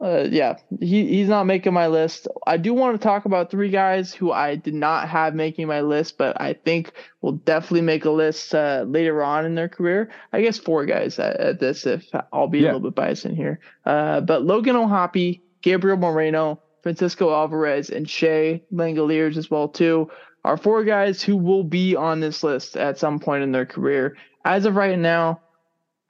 [0.00, 2.26] uh, yeah, he, he's not making my list.
[2.46, 5.82] I do want to talk about three guys who I did not have making my
[5.82, 10.10] list, but I think will definitely make a list uh, later on in their career.
[10.32, 12.64] I guess four guys at, at this, if I'll be yeah.
[12.64, 13.60] a little bit biased in here.
[13.86, 20.10] Uh, but Logan O'Hoppe, Gabriel Moreno, Francisco Alvarez, and Shea Langeliers as well too
[20.44, 24.14] are four guys who will be on this list at some point in their career.
[24.44, 25.40] As of right now,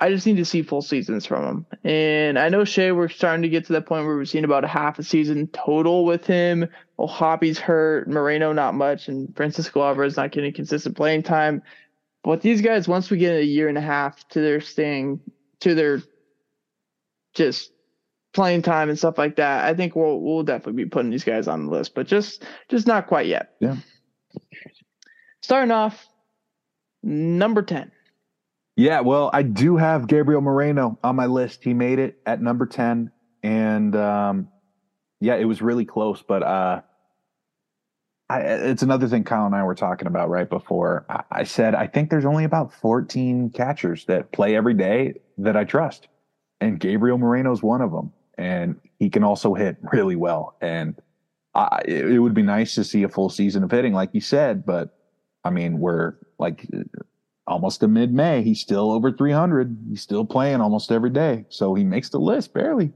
[0.00, 1.66] I just need to see full seasons from him.
[1.84, 4.64] And I know Shea, we're starting to get to that point where we've seen about
[4.64, 6.68] a half a season total with him.
[6.98, 11.62] O'Hoppe's hurt, Moreno not much, and Francisco Alvarez not getting consistent playing time.
[12.24, 15.20] But these guys, once we get a year and a half to their staying,
[15.60, 16.02] to their
[17.34, 17.70] just
[18.34, 21.48] playing time and stuff like that, I think we'll we'll definitely be putting these guys
[21.48, 23.54] on the list, but just just not quite yet.
[23.60, 23.76] Yeah.
[25.40, 26.06] Starting off,
[27.02, 27.90] number ten.
[28.76, 31.62] Yeah, well, I do have Gabriel Moreno on my list.
[31.62, 33.12] He made it at number 10.
[33.42, 34.48] And um,
[35.20, 36.22] yeah, it was really close.
[36.26, 36.80] But uh,
[38.28, 41.06] I, it's another thing Kyle and I were talking about right before.
[41.08, 45.56] I, I said, I think there's only about 14 catchers that play every day that
[45.56, 46.08] I trust.
[46.60, 48.12] And Gabriel Moreno is one of them.
[48.36, 50.56] And he can also hit really well.
[50.60, 51.00] And
[51.54, 54.66] I, it, would be nice to see a full season of hitting, like you said.
[54.66, 54.96] But
[55.44, 56.66] I mean, we're like
[57.46, 58.42] almost to mid May.
[58.42, 59.76] He's still over 300.
[59.90, 61.44] He's still playing almost every day.
[61.48, 62.92] So he makes the list barely.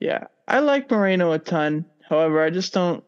[0.00, 0.24] Yeah.
[0.48, 1.84] I like Moreno a ton.
[2.08, 3.04] However, I just don't,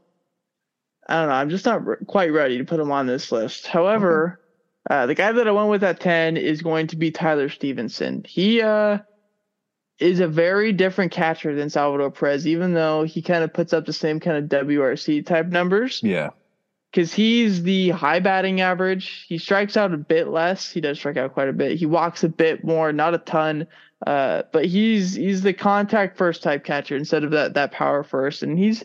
[1.08, 1.34] I don't know.
[1.34, 3.66] I'm just not quite ready to put him on this list.
[3.66, 4.40] However,
[4.88, 5.02] okay.
[5.02, 8.24] uh, the guy that I went with at 10 is going to be Tyler Stephenson.
[8.26, 8.98] He, uh,
[9.98, 13.86] is a very different catcher than Salvador Perez, even though he kind of puts up
[13.86, 16.00] the same kind of WRC type numbers.
[16.02, 16.30] Yeah
[16.94, 19.26] because he's the high batting average.
[19.28, 20.70] He strikes out a bit less.
[20.70, 21.76] He does strike out quite a bit.
[21.76, 23.66] He walks a bit more, not a ton.
[24.06, 28.44] Uh, but he's he's the contact first type catcher instead of that that power first.
[28.44, 28.84] And he's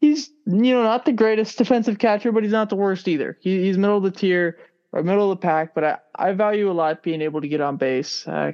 [0.00, 3.36] he's you know not the greatest defensive catcher, but he's not the worst either.
[3.42, 4.56] He, he's middle of the tier
[4.92, 5.74] or middle of the pack.
[5.74, 8.26] But I, I value a lot being able to get on base.
[8.26, 8.52] Uh,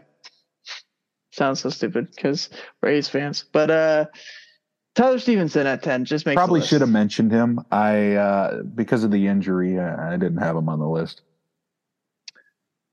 [1.36, 2.48] sounds so stupid because
[2.82, 4.06] we're A's fans, but uh
[4.96, 7.60] Tyler Stephenson at ten just makes probably should have mentioned him.
[7.70, 11.20] I uh, because of the injury, uh, I didn't have him on the list.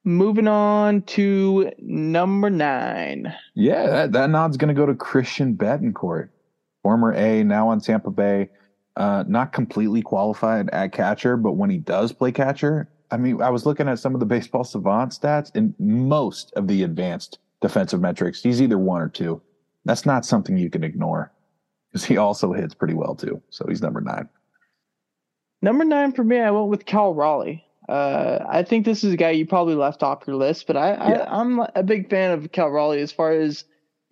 [0.03, 3.33] Moving on to number nine.
[3.55, 6.27] Yeah, that, that nod's going to go to Christian Bethancourt,
[6.81, 8.49] former A, now on Tampa Bay.
[8.97, 13.49] Uh, not completely qualified at catcher, but when he does play catcher, I mean, I
[13.49, 18.01] was looking at some of the baseball savant stats, and most of the advanced defensive
[18.01, 19.41] metrics, he's either one or two.
[19.85, 21.31] That's not something you can ignore
[21.89, 23.41] because he also hits pretty well too.
[23.49, 24.29] So he's number nine.
[25.61, 27.63] Number nine for me, I went with Cal Raleigh.
[27.87, 30.91] Uh, I think this is a guy you probably left off your list, but I,
[30.91, 31.25] yeah.
[31.29, 33.63] I am a big fan of Cal Raleigh as far as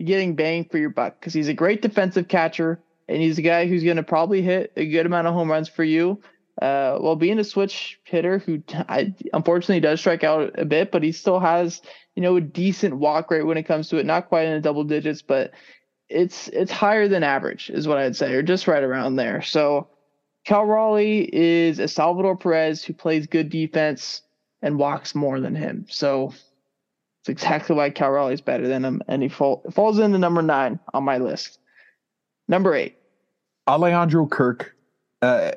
[0.04, 3.68] getting bang for your buck because he's a great defensive catcher and he's a guy
[3.68, 6.22] who's going to probably hit a good amount of home runs for you.
[6.62, 11.02] Uh, while being a switch hitter who I, unfortunately does strike out a bit, but
[11.02, 11.82] he still has
[12.16, 14.06] you know a decent walk rate when it comes to it.
[14.06, 15.52] Not quite in the double digits, but
[16.08, 19.42] it's it's higher than average, is what I'd say, or just right around there.
[19.42, 19.88] So
[20.46, 24.22] Cal Raleigh is a Salvador Perez who plays good defense
[24.62, 25.86] and walks more than him.
[25.90, 26.34] So
[27.22, 30.42] it's exactly why Cal Raleigh is better than him, and he fall, falls into number
[30.42, 31.60] nine on my list.
[32.48, 32.98] Number eight,
[33.68, 34.76] Alejandro Kirk,
[35.22, 35.52] uh,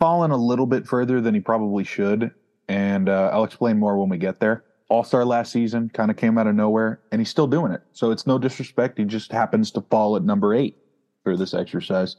[0.00, 2.32] fallen a little bit further than he probably should,
[2.68, 4.64] and uh, I'll explain more when we get there.
[4.88, 7.82] All Star last season, kind of came out of nowhere, and he's still doing it.
[7.92, 8.98] So it's no disrespect.
[8.98, 10.76] He just happens to fall at number eight
[11.22, 12.16] for this exercise.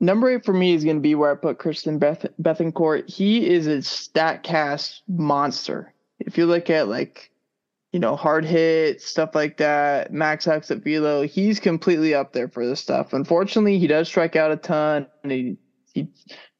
[0.00, 3.10] Number eight for me is going to be where I put Christian Beth- Bethancourt.
[3.10, 5.92] He is a StatCast monster.
[6.20, 7.32] If you look at like,
[7.92, 12.64] you know, hard hit stuff like that, max exit velo, he's completely up there for
[12.64, 13.12] this stuff.
[13.12, 15.56] Unfortunately, he does strike out a ton, and he
[15.98, 16.08] he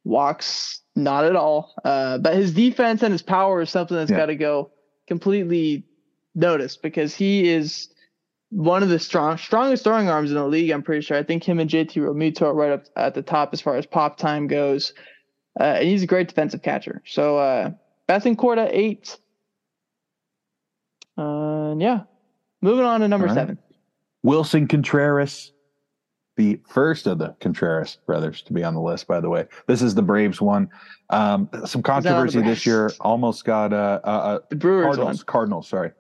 [0.05, 1.75] walks not at all.
[1.85, 4.17] Uh, but his defense and his power is something that's yeah.
[4.17, 4.71] got to go
[5.07, 5.85] completely
[6.35, 7.89] noticed because he is
[8.51, 10.71] one of the strong strongest throwing arms in the league.
[10.71, 11.17] I'm pretty sure.
[11.17, 13.87] I think him and JT Realmuto are right up at the top as far as
[13.87, 14.93] pop time goes.
[15.59, 17.03] Uh, and he's a great defensive catcher.
[17.07, 17.71] So uh,
[18.09, 19.19] Bethancourt at eight.
[21.17, 22.03] Uh, yeah,
[22.63, 23.35] moving on to number right.
[23.35, 23.59] seven.
[24.25, 25.53] Willson Contreras,
[26.39, 29.09] the first of the Contreras brothers to be on the list.
[29.09, 30.71] By the way, this is the Braves one.
[31.11, 32.93] Um, some controversy this year.
[33.01, 35.19] Almost got uh, uh, uh the Brewers Cardinals.
[35.19, 35.27] One.
[35.27, 35.69] Cardinals.
[35.69, 35.91] Sorry.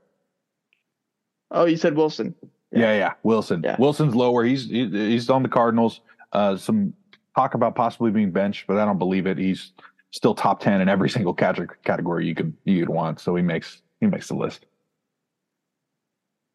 [1.51, 2.35] Oh, you said Willson.
[2.71, 3.13] Yeah, yeah, yeah.
[3.25, 3.65] Willson.
[3.65, 3.77] Yeah.
[3.79, 4.45] Willson's lower.
[4.45, 6.03] He's he's on the Cardinals.
[6.33, 6.95] Uh, some
[7.35, 9.39] talk about possibly being benched, but I don't believe it.
[9.39, 9.73] He's
[10.13, 13.19] still top ten in every single category you could you could want.
[13.19, 14.67] So he makes he makes the list.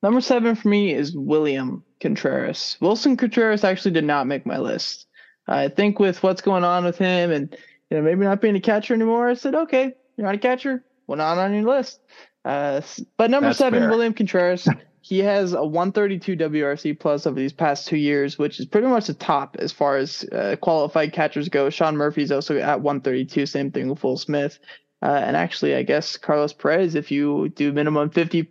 [0.04, 2.78] Number seven for me is William Contreras.
[2.82, 5.08] Willson Contreras actually did not make my list.
[5.48, 7.56] I think with what's going on with him and
[7.90, 10.84] you know maybe not being a catcher anymore, I said, okay, you're not a catcher.
[11.08, 12.02] Well, not on your list.
[12.44, 12.82] Uh,
[13.16, 13.90] but number That's seven, fair.
[13.90, 14.68] William Contreras.
[15.02, 19.08] he has a 132 WRC plus over these past two years, which is pretty much
[19.08, 21.70] the top as far as uh, qualified catchers go.
[21.70, 24.60] Sean Murphy's also at 132, same thing with Will Smith.
[25.02, 28.50] Uh, and actually, I guess Carlos Perez, if you do minimum 50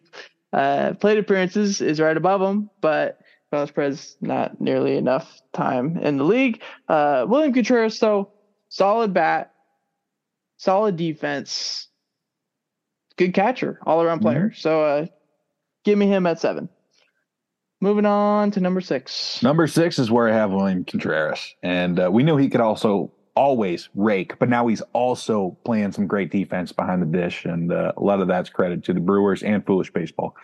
[0.53, 2.71] uh, plate appearances, is right above him.
[2.81, 6.62] But Perez, not nearly enough time in the league.
[6.88, 8.31] Uh, William Contreras, though,
[8.69, 9.53] solid bat,
[10.57, 11.88] solid defense,
[13.17, 14.49] good catcher, all around player.
[14.49, 14.61] Mm-hmm.
[14.61, 15.07] So, uh,
[15.85, 16.69] Give me him at seven.
[17.81, 19.43] Moving on to number six.
[19.43, 21.55] Number six is where I have William Contreras.
[21.62, 26.07] And uh, we knew he could also always rake, but now he's also playing some
[26.07, 27.45] great defense behind the dish.
[27.45, 30.35] And uh, a lot of that's credit to the Brewers and Foolish Baseball.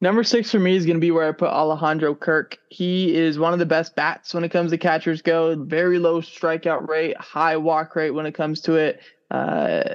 [0.00, 2.56] Number six for me is going to be where I put Alejandro Kirk.
[2.68, 5.56] He is one of the best bats when it comes to catchers go.
[5.56, 9.00] Very low strikeout rate, high walk rate when it comes to it.
[9.30, 9.94] Uh,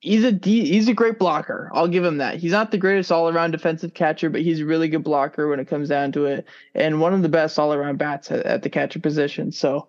[0.00, 1.70] he's a he's a great blocker.
[1.74, 2.36] I'll give him that.
[2.36, 5.60] He's not the greatest all around defensive catcher, but he's a really good blocker when
[5.60, 8.62] it comes down to it, and one of the best all around bats at, at
[8.62, 9.52] the catcher position.
[9.52, 9.88] So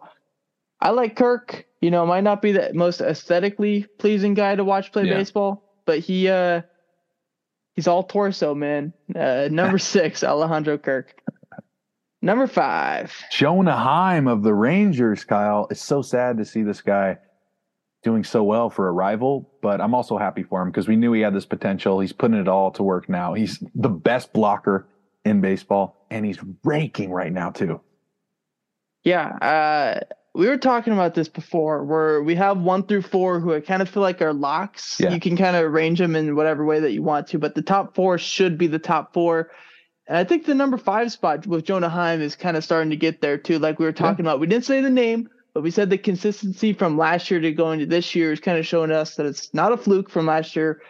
[0.82, 1.66] I like Kirk.
[1.82, 5.14] You know, might not be the most aesthetically pleasing guy to watch play yeah.
[5.14, 6.62] baseball, but he uh
[7.76, 8.94] he's all torso, man.
[9.16, 11.16] Uh, number six, Alejandro Kirk.
[12.22, 15.24] Number five, Jonah Heim of the Rangers.
[15.24, 17.18] Kyle, it's so sad to see this guy
[18.04, 21.12] doing so well for a rival, but I'm also happy for him because we knew
[21.14, 22.00] he had this potential.
[22.00, 23.34] He's putting it all to work now.
[23.34, 24.88] He's the best blocker
[25.26, 27.82] in baseball, and he's raking right now too.
[29.04, 30.00] Yeah, uh,
[30.34, 33.82] we were talking about this before, where we have one through four who I kind
[33.82, 35.00] of feel like are locks.
[35.00, 35.12] Yeah.
[35.12, 37.62] You can kind of arrange them in whatever way that you want to, but the
[37.62, 39.52] top four should be the top four.
[40.08, 42.96] And I think the number five spot with Jonah Heim is kind of starting to
[42.96, 43.60] get there too.
[43.60, 44.32] Like we were talking yeah.
[44.32, 47.52] about, we didn't say the name, but we said the consistency from last year to
[47.52, 50.26] going to this year is kind of showing us that it's not a fluke from
[50.26, 50.82] last year,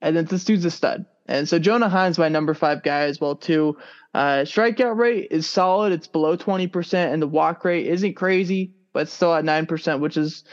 [0.00, 1.06] and that this dude's a stud.
[1.26, 3.76] And so Jonah Heim's my number five guy as well too.
[4.12, 8.74] Uh, strikeout rate is solid; it's below twenty percent, and the walk rate isn't crazy,
[8.92, 10.44] but still at nine percent, which is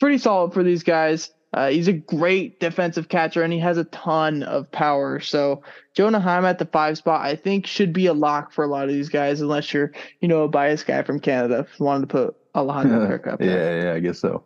[0.00, 1.30] pretty solid for these guys.
[1.52, 5.20] Uh, he's a great defensive catcher, and he has a ton of power.
[5.20, 5.62] So
[5.94, 8.88] Jonah Heim at the five spot, I think, should be a lock for a lot
[8.88, 12.45] of these guys, unless you're, you know, a biased guy from Canada wanted to put
[12.56, 14.44] Alejandro Kirk Yeah, yeah, I guess so.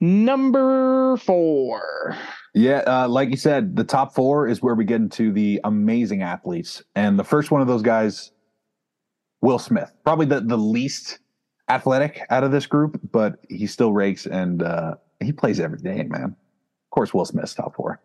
[0.00, 2.16] Number four.
[2.54, 6.22] Yeah, uh, like you said, the top four is where we get into the amazing
[6.22, 8.32] athletes, and the first one of those guys,
[9.40, 11.18] Will Smith, probably the the least
[11.68, 16.02] athletic out of this group, but he still rakes and uh, he plays every day,
[16.04, 16.24] man.
[16.24, 18.00] Of course, Will Smith's top four.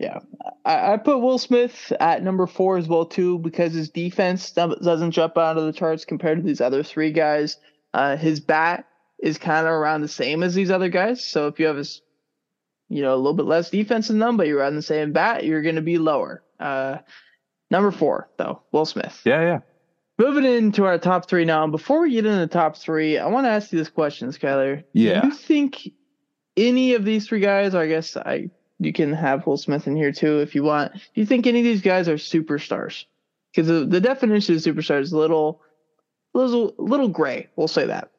[0.00, 0.18] Yeah,
[0.64, 5.12] I, I, put Will Smith at number four as well too because his defense doesn't
[5.12, 7.58] jump out of the charts compared to these other three guys.
[7.94, 8.86] Uh, his bat
[9.18, 11.24] is kind of around the same as these other guys.
[11.24, 11.84] So if you have a,
[12.88, 15.44] you know, a little bit less defense than them, but you're on the same bat,
[15.44, 16.42] you're going to be lower.
[16.60, 16.98] Uh,
[17.70, 19.22] number four, though, Will Smith.
[19.24, 19.58] Yeah, yeah.
[20.18, 21.66] Moving into our top three now.
[21.66, 24.84] Before we get into the top three, I want to ask you this question, Skyler.
[24.92, 25.22] Yeah.
[25.22, 25.88] Do you think
[26.56, 29.96] any of these three guys, or I guess I you can have Will Smith in
[29.96, 30.92] here too if you want.
[30.92, 33.04] Do you think any of these guys are superstars?
[33.52, 35.62] Because the, the definition of superstar is a little
[36.34, 37.48] little little gray.
[37.56, 38.10] We'll say that.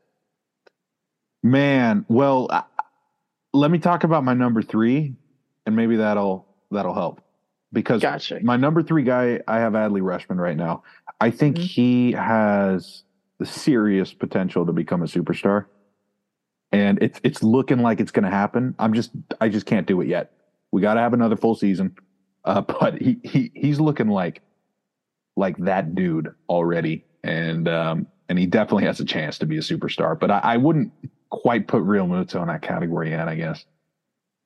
[1.44, 2.50] Man, well,
[3.54, 5.14] let me talk about my number three,
[5.66, 7.22] and maybe that'll that'll help
[7.72, 8.40] because Gotcha.
[8.42, 10.84] my number three guy, I have Adley Rutschman right now.
[11.22, 11.62] I think Mhm.
[11.62, 13.04] he has
[13.38, 15.66] the serious potential to become a superstar,
[16.72, 18.74] and it's it's looking like it's going to happen.
[18.80, 20.32] I'm just I just can't do it yet.
[20.72, 21.96] We got to have another full season,
[22.44, 24.42] uh, but he he he's looking like
[25.38, 29.62] like that dude already, and um, and he definitely has a chance to be a
[29.62, 30.18] superstar.
[30.20, 30.92] But I, I wouldn't
[31.30, 33.28] quite put Realmuto in that category yet.
[33.28, 33.66] I guess.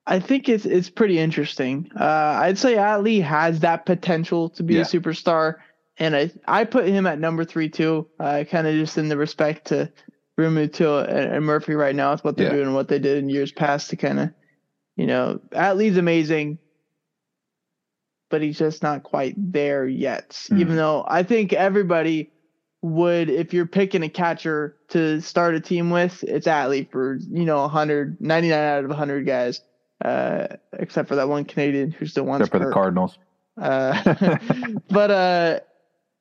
[0.08, 1.92] I think it's it's pretty interesting.
[2.00, 4.82] Uh, I'd say Ali has that potential to be Yeah.
[4.82, 5.56] a superstar,
[5.98, 8.08] and I I put him at number three too.
[8.20, 9.92] Uh, kind of just in the respect to
[10.40, 12.54] Realmuto and, and Murphy right now with what they're Yeah.
[12.54, 14.30] doing and what they did in years past to kind of,
[14.96, 16.58] you know, Ali's amazing,
[18.30, 20.44] but he's just not quite there yet.
[20.50, 20.60] Hmm.
[20.62, 22.32] Even though I think everybody
[22.82, 27.46] would, if you're picking a catcher to start a team with, it's Ali for you
[27.46, 29.62] know 100, 99 out of 100 guys
[30.04, 33.18] uh, except for that one Canadian who still wants Except for the Cardinals.
[33.58, 34.38] Uh,
[34.90, 35.60] but uh,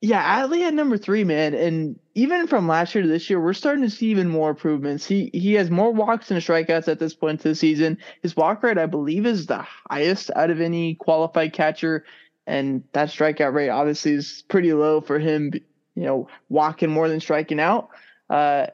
[0.01, 3.53] yeah, Adley at number three, man, and even from last year to this year, we're
[3.53, 5.05] starting to see even more improvements.
[5.05, 7.97] He he has more walks and strikeouts at this point to the season.
[8.21, 12.03] His walk rate, I believe, is the highest out of any qualified catcher,
[12.45, 15.53] and that strikeout rate obviously is pretty low for him.
[15.95, 17.89] You know, walking more than striking out.
[18.29, 18.67] Uh,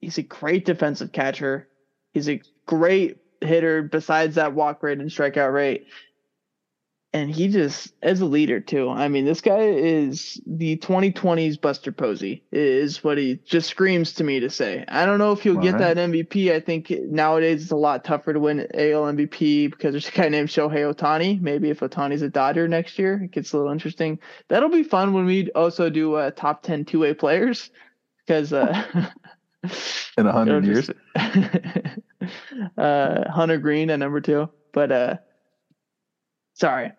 [0.00, 1.68] he's a great defensive catcher.
[2.12, 5.86] He's a great hitter besides that walk rate and strikeout rate.
[7.16, 8.90] And he just as a leader too.
[8.90, 14.24] I mean, this guy is the 2020s Buster Posey is what he just screams to
[14.24, 14.84] me to say.
[14.86, 15.94] I don't know if he'll get Right.
[15.94, 16.52] that MVP.
[16.52, 20.28] I think nowadays it's a lot tougher to win AL MVP because there's a guy
[20.28, 21.40] named Shohei Ohtani.
[21.40, 24.18] Maybe if Ohtani's a Dodger next year, it gets a little interesting.
[24.48, 27.70] That'll be fun when we also do uh, top 10 two-way players
[28.26, 29.10] because uh,
[30.18, 30.90] In a hundred years.
[32.76, 35.16] uh, Hunter Greene at number two, but uh,
[36.54, 36.92] sorry,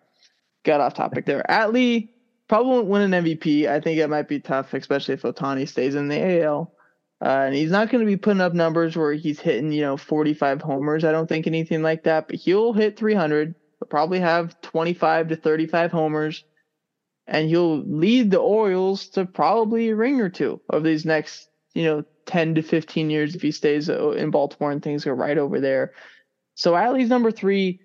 [0.68, 1.44] got off topic there.
[1.48, 2.10] Adley
[2.46, 3.66] probably won't win an MVP.
[3.66, 6.72] I think it might be tough, especially if Ohtani stays in the AL.
[7.20, 9.96] Uh, and he's not going to be putting up numbers where he's hitting, you know,
[9.96, 11.04] 45 homers.
[11.04, 13.54] I don't think anything like that, but he'll hit 300.
[13.80, 16.44] He'll probably have 25 to 35 homers,
[17.26, 21.84] and he'll lead the Orioles to probably a ring or two of these next, you
[21.84, 25.38] know, 10 to 15 years if he stays uh, in Baltimore and things go right
[25.38, 25.94] over there.
[26.54, 27.80] So Alley's number three,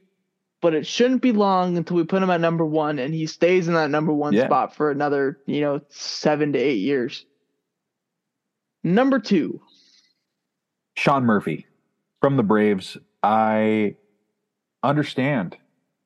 [0.64, 3.68] but it shouldn't be long until we put him at number one and he stays
[3.68, 4.46] in that number one Yeah.
[4.46, 7.26] spot for another, you know, seven to eight years.
[8.82, 9.60] Number two,
[10.96, 11.66] Sean Murphy
[12.22, 12.98] from the Braves.
[13.22, 13.98] I
[14.84, 15.58] understand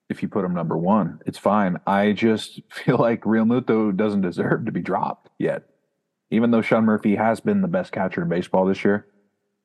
[0.09, 1.19] if you put him number one.
[1.27, 1.77] It's fine.
[1.85, 5.65] I just feel like Realmuto doesn't deserve to be dropped yet,
[6.31, 9.05] even though Sean Murphy has been the best catcher in baseball this year.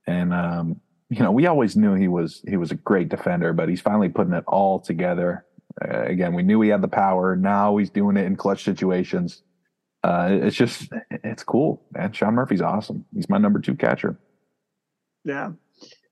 [0.07, 0.81] And um,
[1.13, 4.09] you know, we always knew he was he was a great defender, but he's finally
[4.09, 5.45] putting it all together.
[5.85, 7.37] Uh, again, we knew he had the power.
[7.37, 9.43] Now he's doing it in clutch situations.
[10.03, 12.13] Uh, it's just it's cool, man.
[12.13, 13.05] Sean Murphy's awesome.
[13.15, 14.19] He's my number two catcher.
[15.23, 15.53] Yeah.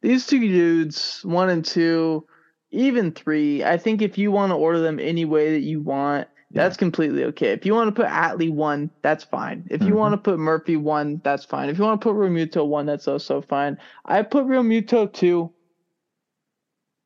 [0.02, 2.26] These two dudes, one and two,
[2.70, 6.28] even three, I think if you want to order them any way that you want,
[6.52, 7.50] that's completely okay.
[7.52, 9.66] If you want to put Adley one, that's fine.
[9.70, 9.98] If you Mhm.
[9.98, 11.68] want to put Murphy one, that's fine.
[11.68, 13.78] If you want to put Realmuto one, that's also fine.
[14.04, 15.52] I put Realmuto two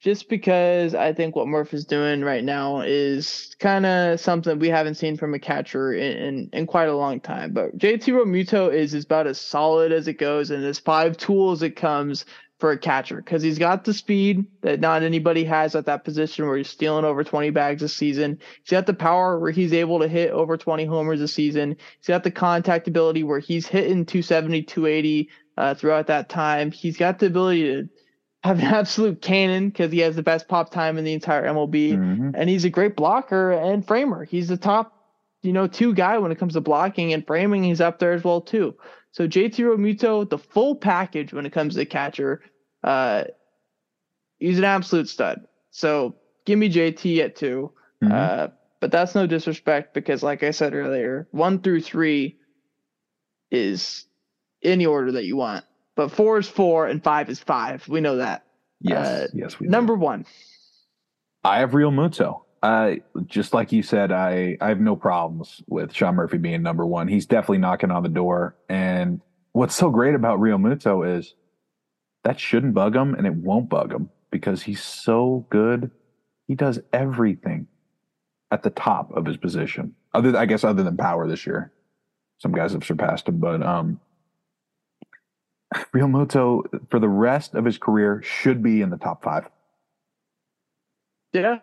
[0.01, 4.69] just because I think what Murph is doing right now is kind of something we
[4.69, 7.53] haven't seen from a catcher in, in, in quite a long time.
[7.55, 11.63] But JT Realmuto is, is about as solid as it goes and as five tools
[11.63, 12.27] it comes
[12.61, 16.47] for a catcher because he's got the speed that not anybody has at that position
[16.47, 18.39] where he's stealing over 20 bags a season.
[18.63, 21.77] He's got the power where he's able to hit over 20 homers a season.
[21.99, 26.71] He's got the contact ability where he's hitting 270, 280 uh, throughout that time.
[26.71, 27.89] He's got the ability to
[28.45, 31.95] have an absolute cannon because he has the best pop time in the entire MLB
[31.95, 32.33] Mhm.
[32.37, 34.25] and he's a great blocker and framer.
[34.25, 34.93] He's the top,
[35.43, 37.65] you know, two guy when it comes to blocking and framing.
[37.65, 38.75] He's up there as well too.
[39.15, 42.43] So JT Realmuto, the full package when it comes to catcher,
[42.83, 43.25] uh,
[44.39, 45.47] he's an absolute stud.
[45.71, 48.13] So give me JT at 2 Mhm.
[48.13, 48.49] Uh,
[48.81, 52.39] but that's no disrespect because, like I said earlier, one through three
[53.51, 54.05] is
[54.63, 55.65] any order that you want.
[55.95, 57.87] But four is four and five is five.
[57.89, 58.45] We know that.
[58.81, 59.59] yes, uh, yes.
[59.61, 59.71] We do.
[59.71, 60.27] Number one.
[61.45, 62.44] I have Realmuto.
[62.65, 66.87] I just like you said, I I have no problems with Sean Murphy being number
[66.87, 67.09] one.
[67.09, 68.57] He's definitely knocking on the door.
[68.71, 69.21] And
[69.53, 71.35] what's so great about Realmuto is
[72.23, 75.91] that shouldn't bug him, and it won't bug him because he's so good.
[76.49, 77.67] He does everything
[78.51, 79.95] at the top of his position.
[80.15, 81.71] Other, I guess, other than power this year,
[82.39, 83.41] some guys have surpassed him.
[83.41, 84.01] But um,
[85.95, 89.51] Realmuto for the rest of his career should be in the top five
[91.35, 91.59] Yeah,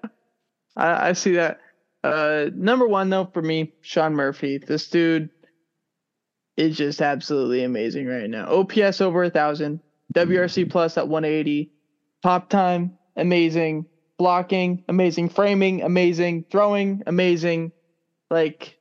[0.76, 1.60] I, I see that.
[2.04, 4.58] Uh, number one though for me, Sean Murphy.
[4.58, 5.30] This dude
[6.58, 8.48] is just absolutely amazing right now.
[8.52, 9.82] OPS over a thousand,
[10.14, 11.72] WRC plus at 180,
[12.22, 13.86] pop time amazing,
[14.18, 17.72] blocking amazing, framing amazing, throwing amazing.
[18.30, 18.78] Like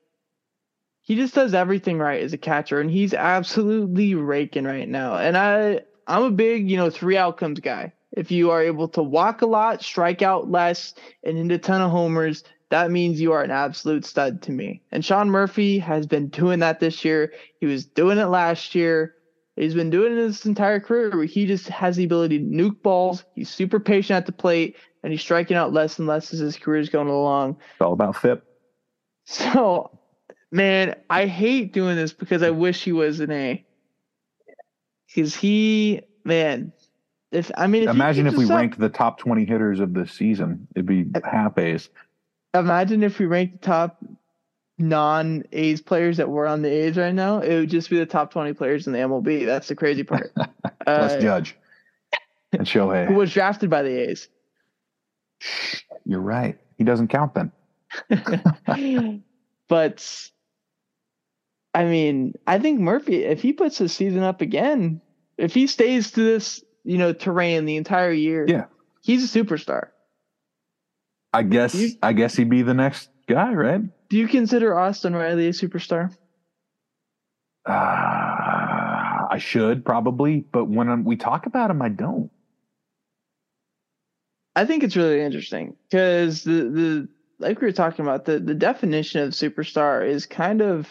[1.03, 5.17] he just does everything right as a catcher, and he's absolutely raking right now.
[5.17, 7.93] And I I'm a big you know three outcomes guy.
[8.13, 11.81] If you are able to walk a lot, strike out less, and hit a ton
[11.81, 14.83] of homers, that means you are an absolute stud to me.
[14.93, 17.33] And Sean Murphy has been doing that this year.
[17.61, 19.15] He was doing it last year.
[19.57, 22.83] He's been doing it his entire career where he just has the ability to nuke
[22.83, 23.25] balls.
[23.35, 26.57] He's super patient at the plate and he's striking out less and less as his
[26.57, 27.57] career is going along.
[27.73, 28.45] It's all about FIP.
[29.25, 29.99] So,
[30.51, 33.65] man, I hate doing this because I wish he was an A.
[35.09, 36.73] Because he, man,
[37.33, 40.07] if I mean, if imagine if we up, ranked the top 20 hitters of the
[40.07, 41.89] season, it'd be half A's.
[42.55, 44.05] Imagine if we ranked the top
[44.79, 48.07] non A's players that were on the A's right now, it would just be the
[48.07, 49.47] top 20 players in the MLB.
[49.47, 50.33] That's the crazy part.
[50.85, 51.57] Plus uh, Judge
[52.53, 53.07] and Shohei.
[53.07, 54.29] Who was drafted by the A's.
[56.05, 56.59] You're right.
[56.79, 57.53] He doesn't count then.
[59.69, 60.31] but
[61.75, 65.01] I mean, I think Murphy, if he puts his season up again,
[65.39, 68.65] if he stays to this, you know, terrain the entire year, yeah,
[69.01, 69.91] he's a superstar.
[71.33, 73.83] I guess you, I guess he'd be the next guy, right?
[74.09, 76.13] Do you consider Austin Riley a superstar?
[77.65, 82.29] Uh, I should probably, but when we talk about him, I don't.
[84.57, 88.55] I think it's really interesting because the the like we were talking about the the
[88.55, 90.89] definition of superstar is kind of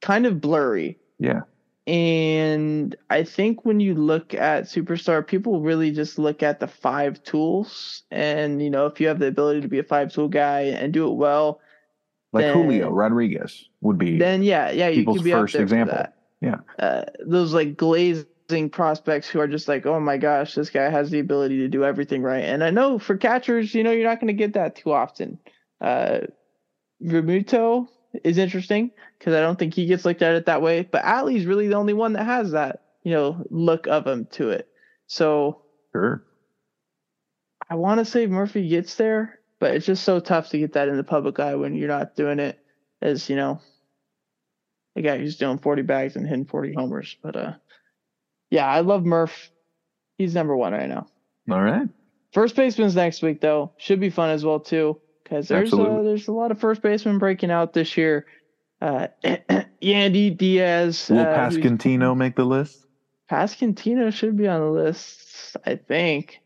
[0.00, 1.00] kind of blurry.
[1.18, 1.40] Yeah.
[1.86, 7.22] And I think when you look at superstar, people really just look at the five
[7.24, 8.04] tools.
[8.10, 10.92] And, you know, if you have the ability to be a five tool guy and
[10.92, 11.60] do it well,
[12.32, 16.06] like then, Julio Rodriguez would be, then yeah, yeah, you could be first example.
[16.40, 16.56] Yeah.
[16.78, 21.10] Uh, those like glazing prospects who are just like, oh my gosh, this guy has
[21.10, 22.44] the ability to do everything right.
[22.44, 25.38] And I know for catchers, you know, you're not going to get that too often.
[25.80, 26.20] Uh,
[27.04, 27.88] Realmuto
[28.24, 30.82] is interesting because I don't think he gets looked at it that way.
[30.82, 34.50] But Adley's really the only one that has that, you know, look of him to
[34.50, 34.68] it.
[35.06, 36.24] So sure.
[37.68, 40.88] I want to say Murphy gets there, but it's just so tough to get that
[40.88, 42.58] in the public eye when you're not doing it
[43.00, 43.60] as, you know,
[44.94, 47.16] the guy who's doing 40 bags and hitting 40 homers.
[47.22, 47.52] But uh
[48.50, 49.50] yeah, I love Murph.
[50.18, 51.06] He's number one right now.
[51.50, 51.88] All right.
[52.32, 53.72] First baseman's next week though.
[53.78, 55.00] Should be fun as well too
[55.32, 58.26] because there's a, there's a lot of first basemen breaking out this year.
[58.82, 59.06] Uh,
[59.82, 61.08] Yandy Diaz.
[61.08, 62.84] Will uh, Pasquantino make the list?
[63.30, 66.40] Pasquantino should be on the list, I think.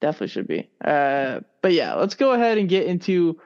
[0.00, 0.70] Definitely should be.
[0.84, 3.40] Uh, but yeah, let's go ahead and get into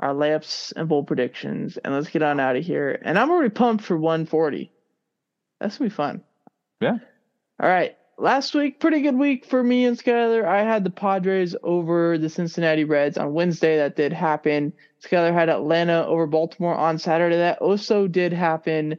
[0.00, 2.98] our layups and bold predictions, and let's get on out of here.
[3.02, 4.72] And I'm already pumped for 140.
[5.60, 6.22] That's gonna be fun.
[6.80, 6.98] Yeah.
[7.60, 10.44] All right last week, pretty good week for me and Skyler.
[10.44, 13.76] I had the Padres over the Cincinnati Reds on Wednesday.
[13.76, 14.72] That did happen.
[15.04, 17.36] Skyler had Atlanta over Baltimore on Saturday.
[17.36, 18.96] That also did happen.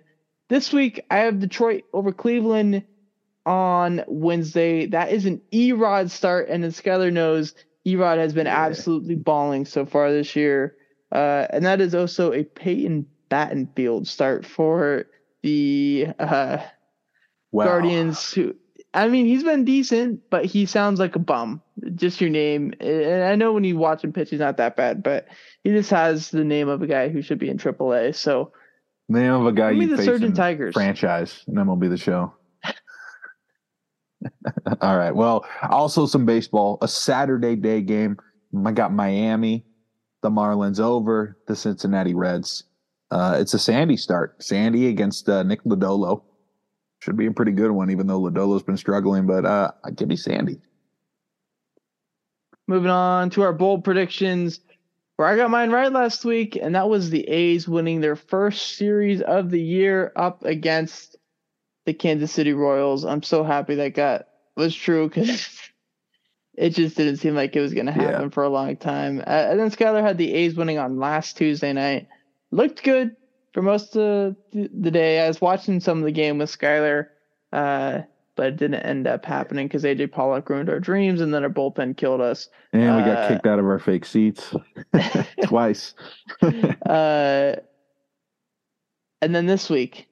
[0.50, 2.84] This week, I have Detroit over Cleveland
[3.46, 4.88] on Wednesday.
[4.88, 7.54] That is an Erod start, and as Skyler knows,
[7.86, 8.66] Erod has been yeah.
[8.66, 10.76] absolutely balling so far this year.
[11.12, 15.06] Uh, and that is also a Peyton Battenfield start for
[15.42, 16.58] the uh,
[17.52, 17.66] wow.
[17.66, 18.56] Guardians, who
[18.98, 21.62] I mean, he's been decent, but he sounds like a bum.
[21.94, 22.74] Just your name.
[22.80, 25.28] And I know when you watch him pitch, he's not that bad, but
[25.64, 28.16] he just has the name of a guy who should be in AAA.
[28.16, 28.52] So,
[29.08, 32.34] name of a guy you the Surgeon Tigers franchise, and then we'll be the show.
[34.82, 35.16] All right.
[35.16, 36.80] Well, also some baseball.
[36.82, 38.18] A Saturday day game.
[38.66, 39.64] I got Miami,
[40.24, 42.64] the Marlins over the Cincinnati Reds.
[43.12, 44.42] Uh, it's a Sandy start.
[44.42, 46.24] Sandy against uh, Nick Lodolo
[47.08, 49.26] should be a pretty good one, even though Lodolo's been struggling.
[49.26, 50.60] But uh, give me Sandy.
[52.68, 54.60] Moving on to our bold predictions,
[55.16, 58.76] where I got mine right last week, and that was the A's winning their first
[58.76, 61.16] series of the year up against
[61.86, 63.06] the Kansas City Royals.
[63.06, 64.28] I'm so happy that got
[64.58, 65.48] was true because
[66.58, 68.30] it just didn't seem like it was going to happen yeah.
[68.30, 69.22] for a long time.
[69.22, 72.10] Uh, and then Skyler had the A's winning on last Tuesday night.
[72.52, 73.16] Looked good,
[73.58, 75.26] for most of the day.
[75.26, 77.08] I was watching some of the game with Skyler,
[77.52, 78.02] uh,
[78.36, 81.50] but it didn't end up happening because AJ Pollock ruined our dreams, and then our
[81.50, 82.50] bullpen killed us.
[82.72, 84.54] And we got uh, kicked out of our fake seats
[85.44, 85.96] twice.
[86.44, 87.56] uh,
[89.24, 90.08] and then this week,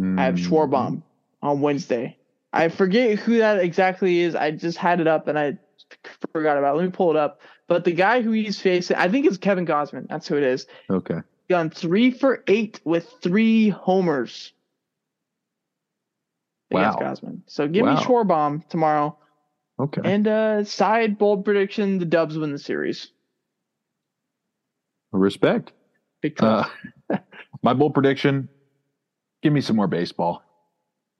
[0.00, 0.18] mm-hmm.
[0.18, 1.00] I have Schwarber
[1.42, 2.18] on Wednesday.
[2.52, 4.34] I forget who that exactly is.
[4.34, 5.58] I just had it up and I
[6.32, 6.74] forgot about.
[6.74, 6.78] It.
[6.78, 7.40] Let me pull it up.
[7.68, 10.06] But the guy who he's facing, I think it's Kevin Gausman.
[10.08, 10.66] That's who it is.
[10.90, 11.18] Okay.
[11.48, 14.52] Gone three for eight with three homers
[16.70, 16.96] Wow.
[16.96, 17.40] against Gosman.
[17.46, 17.94] So give Wow.
[17.94, 19.16] me Schwarber tomorrow.
[19.78, 20.00] Okay.
[20.04, 23.10] And uh side bold prediction: the Dubs win the series.
[25.12, 25.72] Respect.
[26.22, 26.42] Big.
[26.42, 26.64] Uh,
[27.62, 28.48] my bold prediction:
[29.42, 30.42] give me some more baseball.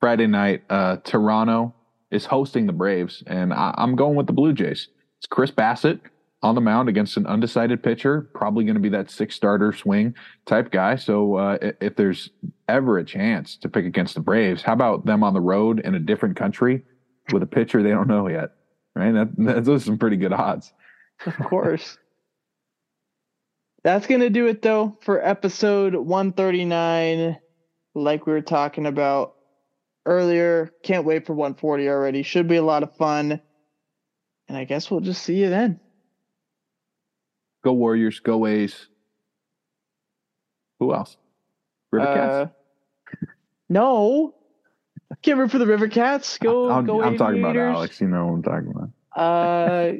[0.00, 1.74] Friday night, uh, Toronto
[2.14, 4.88] is hosting the Braves, and I, I'm going with the Blue Jays.
[5.18, 6.00] It's Chris Bassitt
[6.42, 10.14] on the mound against an undecided pitcher, probably going to be that six starter swing
[10.46, 10.94] type guy.
[10.96, 12.30] So uh, i- if there's
[12.68, 15.94] ever a chance to pick against the Braves, how about them on the road in
[15.94, 16.82] a different country
[17.32, 18.50] with a pitcher they don't know yet?
[18.94, 20.72] Right, that, that those are some pretty good odds.
[21.26, 21.98] Of course.
[23.82, 27.38] That's going to do it, though, for episode 139.
[27.94, 29.33] Like we were talking about
[30.06, 30.70] earlier.
[30.82, 32.22] Can't wait for 140 already.
[32.22, 33.40] Should be a lot of fun.
[34.48, 35.80] And I guess we'll just see you then.
[37.62, 38.88] Go Warriors, go A's.
[40.80, 41.16] Who else?
[41.90, 42.52] River Cats.
[43.22, 43.26] Uh,
[43.68, 44.34] no.
[45.22, 46.36] Can't root for the River Cats.
[46.38, 48.00] Go, I'm, go I'm talking about Alex.
[48.00, 48.90] You know what I'm talking about.
[49.18, 49.92] Uh,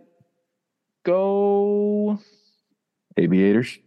[1.05, 2.19] go.
[3.17, 3.79] Aviators.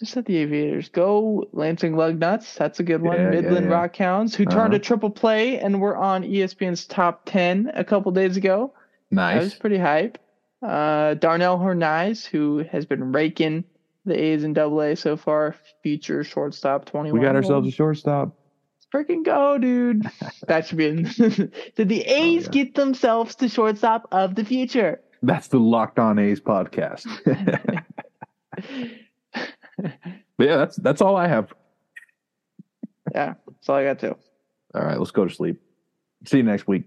[0.00, 0.88] Just at the Aviators.
[0.90, 2.54] Go Lansing Lugnuts.
[2.56, 3.16] That's a good one.
[3.16, 3.72] Yeah, yeah, Midland yeah.
[3.72, 4.76] Rock Hounds, who turned Uh-huh.
[4.76, 8.72] a triple play and were on ESPN's top 10 a couple days ago.
[9.10, 9.34] Nice.
[9.34, 10.18] That was pretty hype.
[10.62, 13.64] Uh, Darell Hernaiz, who has been raking
[14.04, 15.56] the A's and Double A so far.
[15.82, 17.18] Future shortstop 21.
[17.18, 18.36] We got ourselves a shortstop.
[18.94, 20.06] Let's freaking go, dude.
[20.46, 21.02] that should be in.
[21.76, 22.50] Did the A's yeah.
[22.50, 25.00] get themselves the shortstop of the future?
[25.22, 27.04] That's the Locked On A's podcast.
[29.78, 31.52] But yeah, that's that's all I have.
[33.12, 34.16] yeah, that's all I got too.
[34.74, 35.60] All right, let's go to sleep.
[36.26, 36.84] See you next week.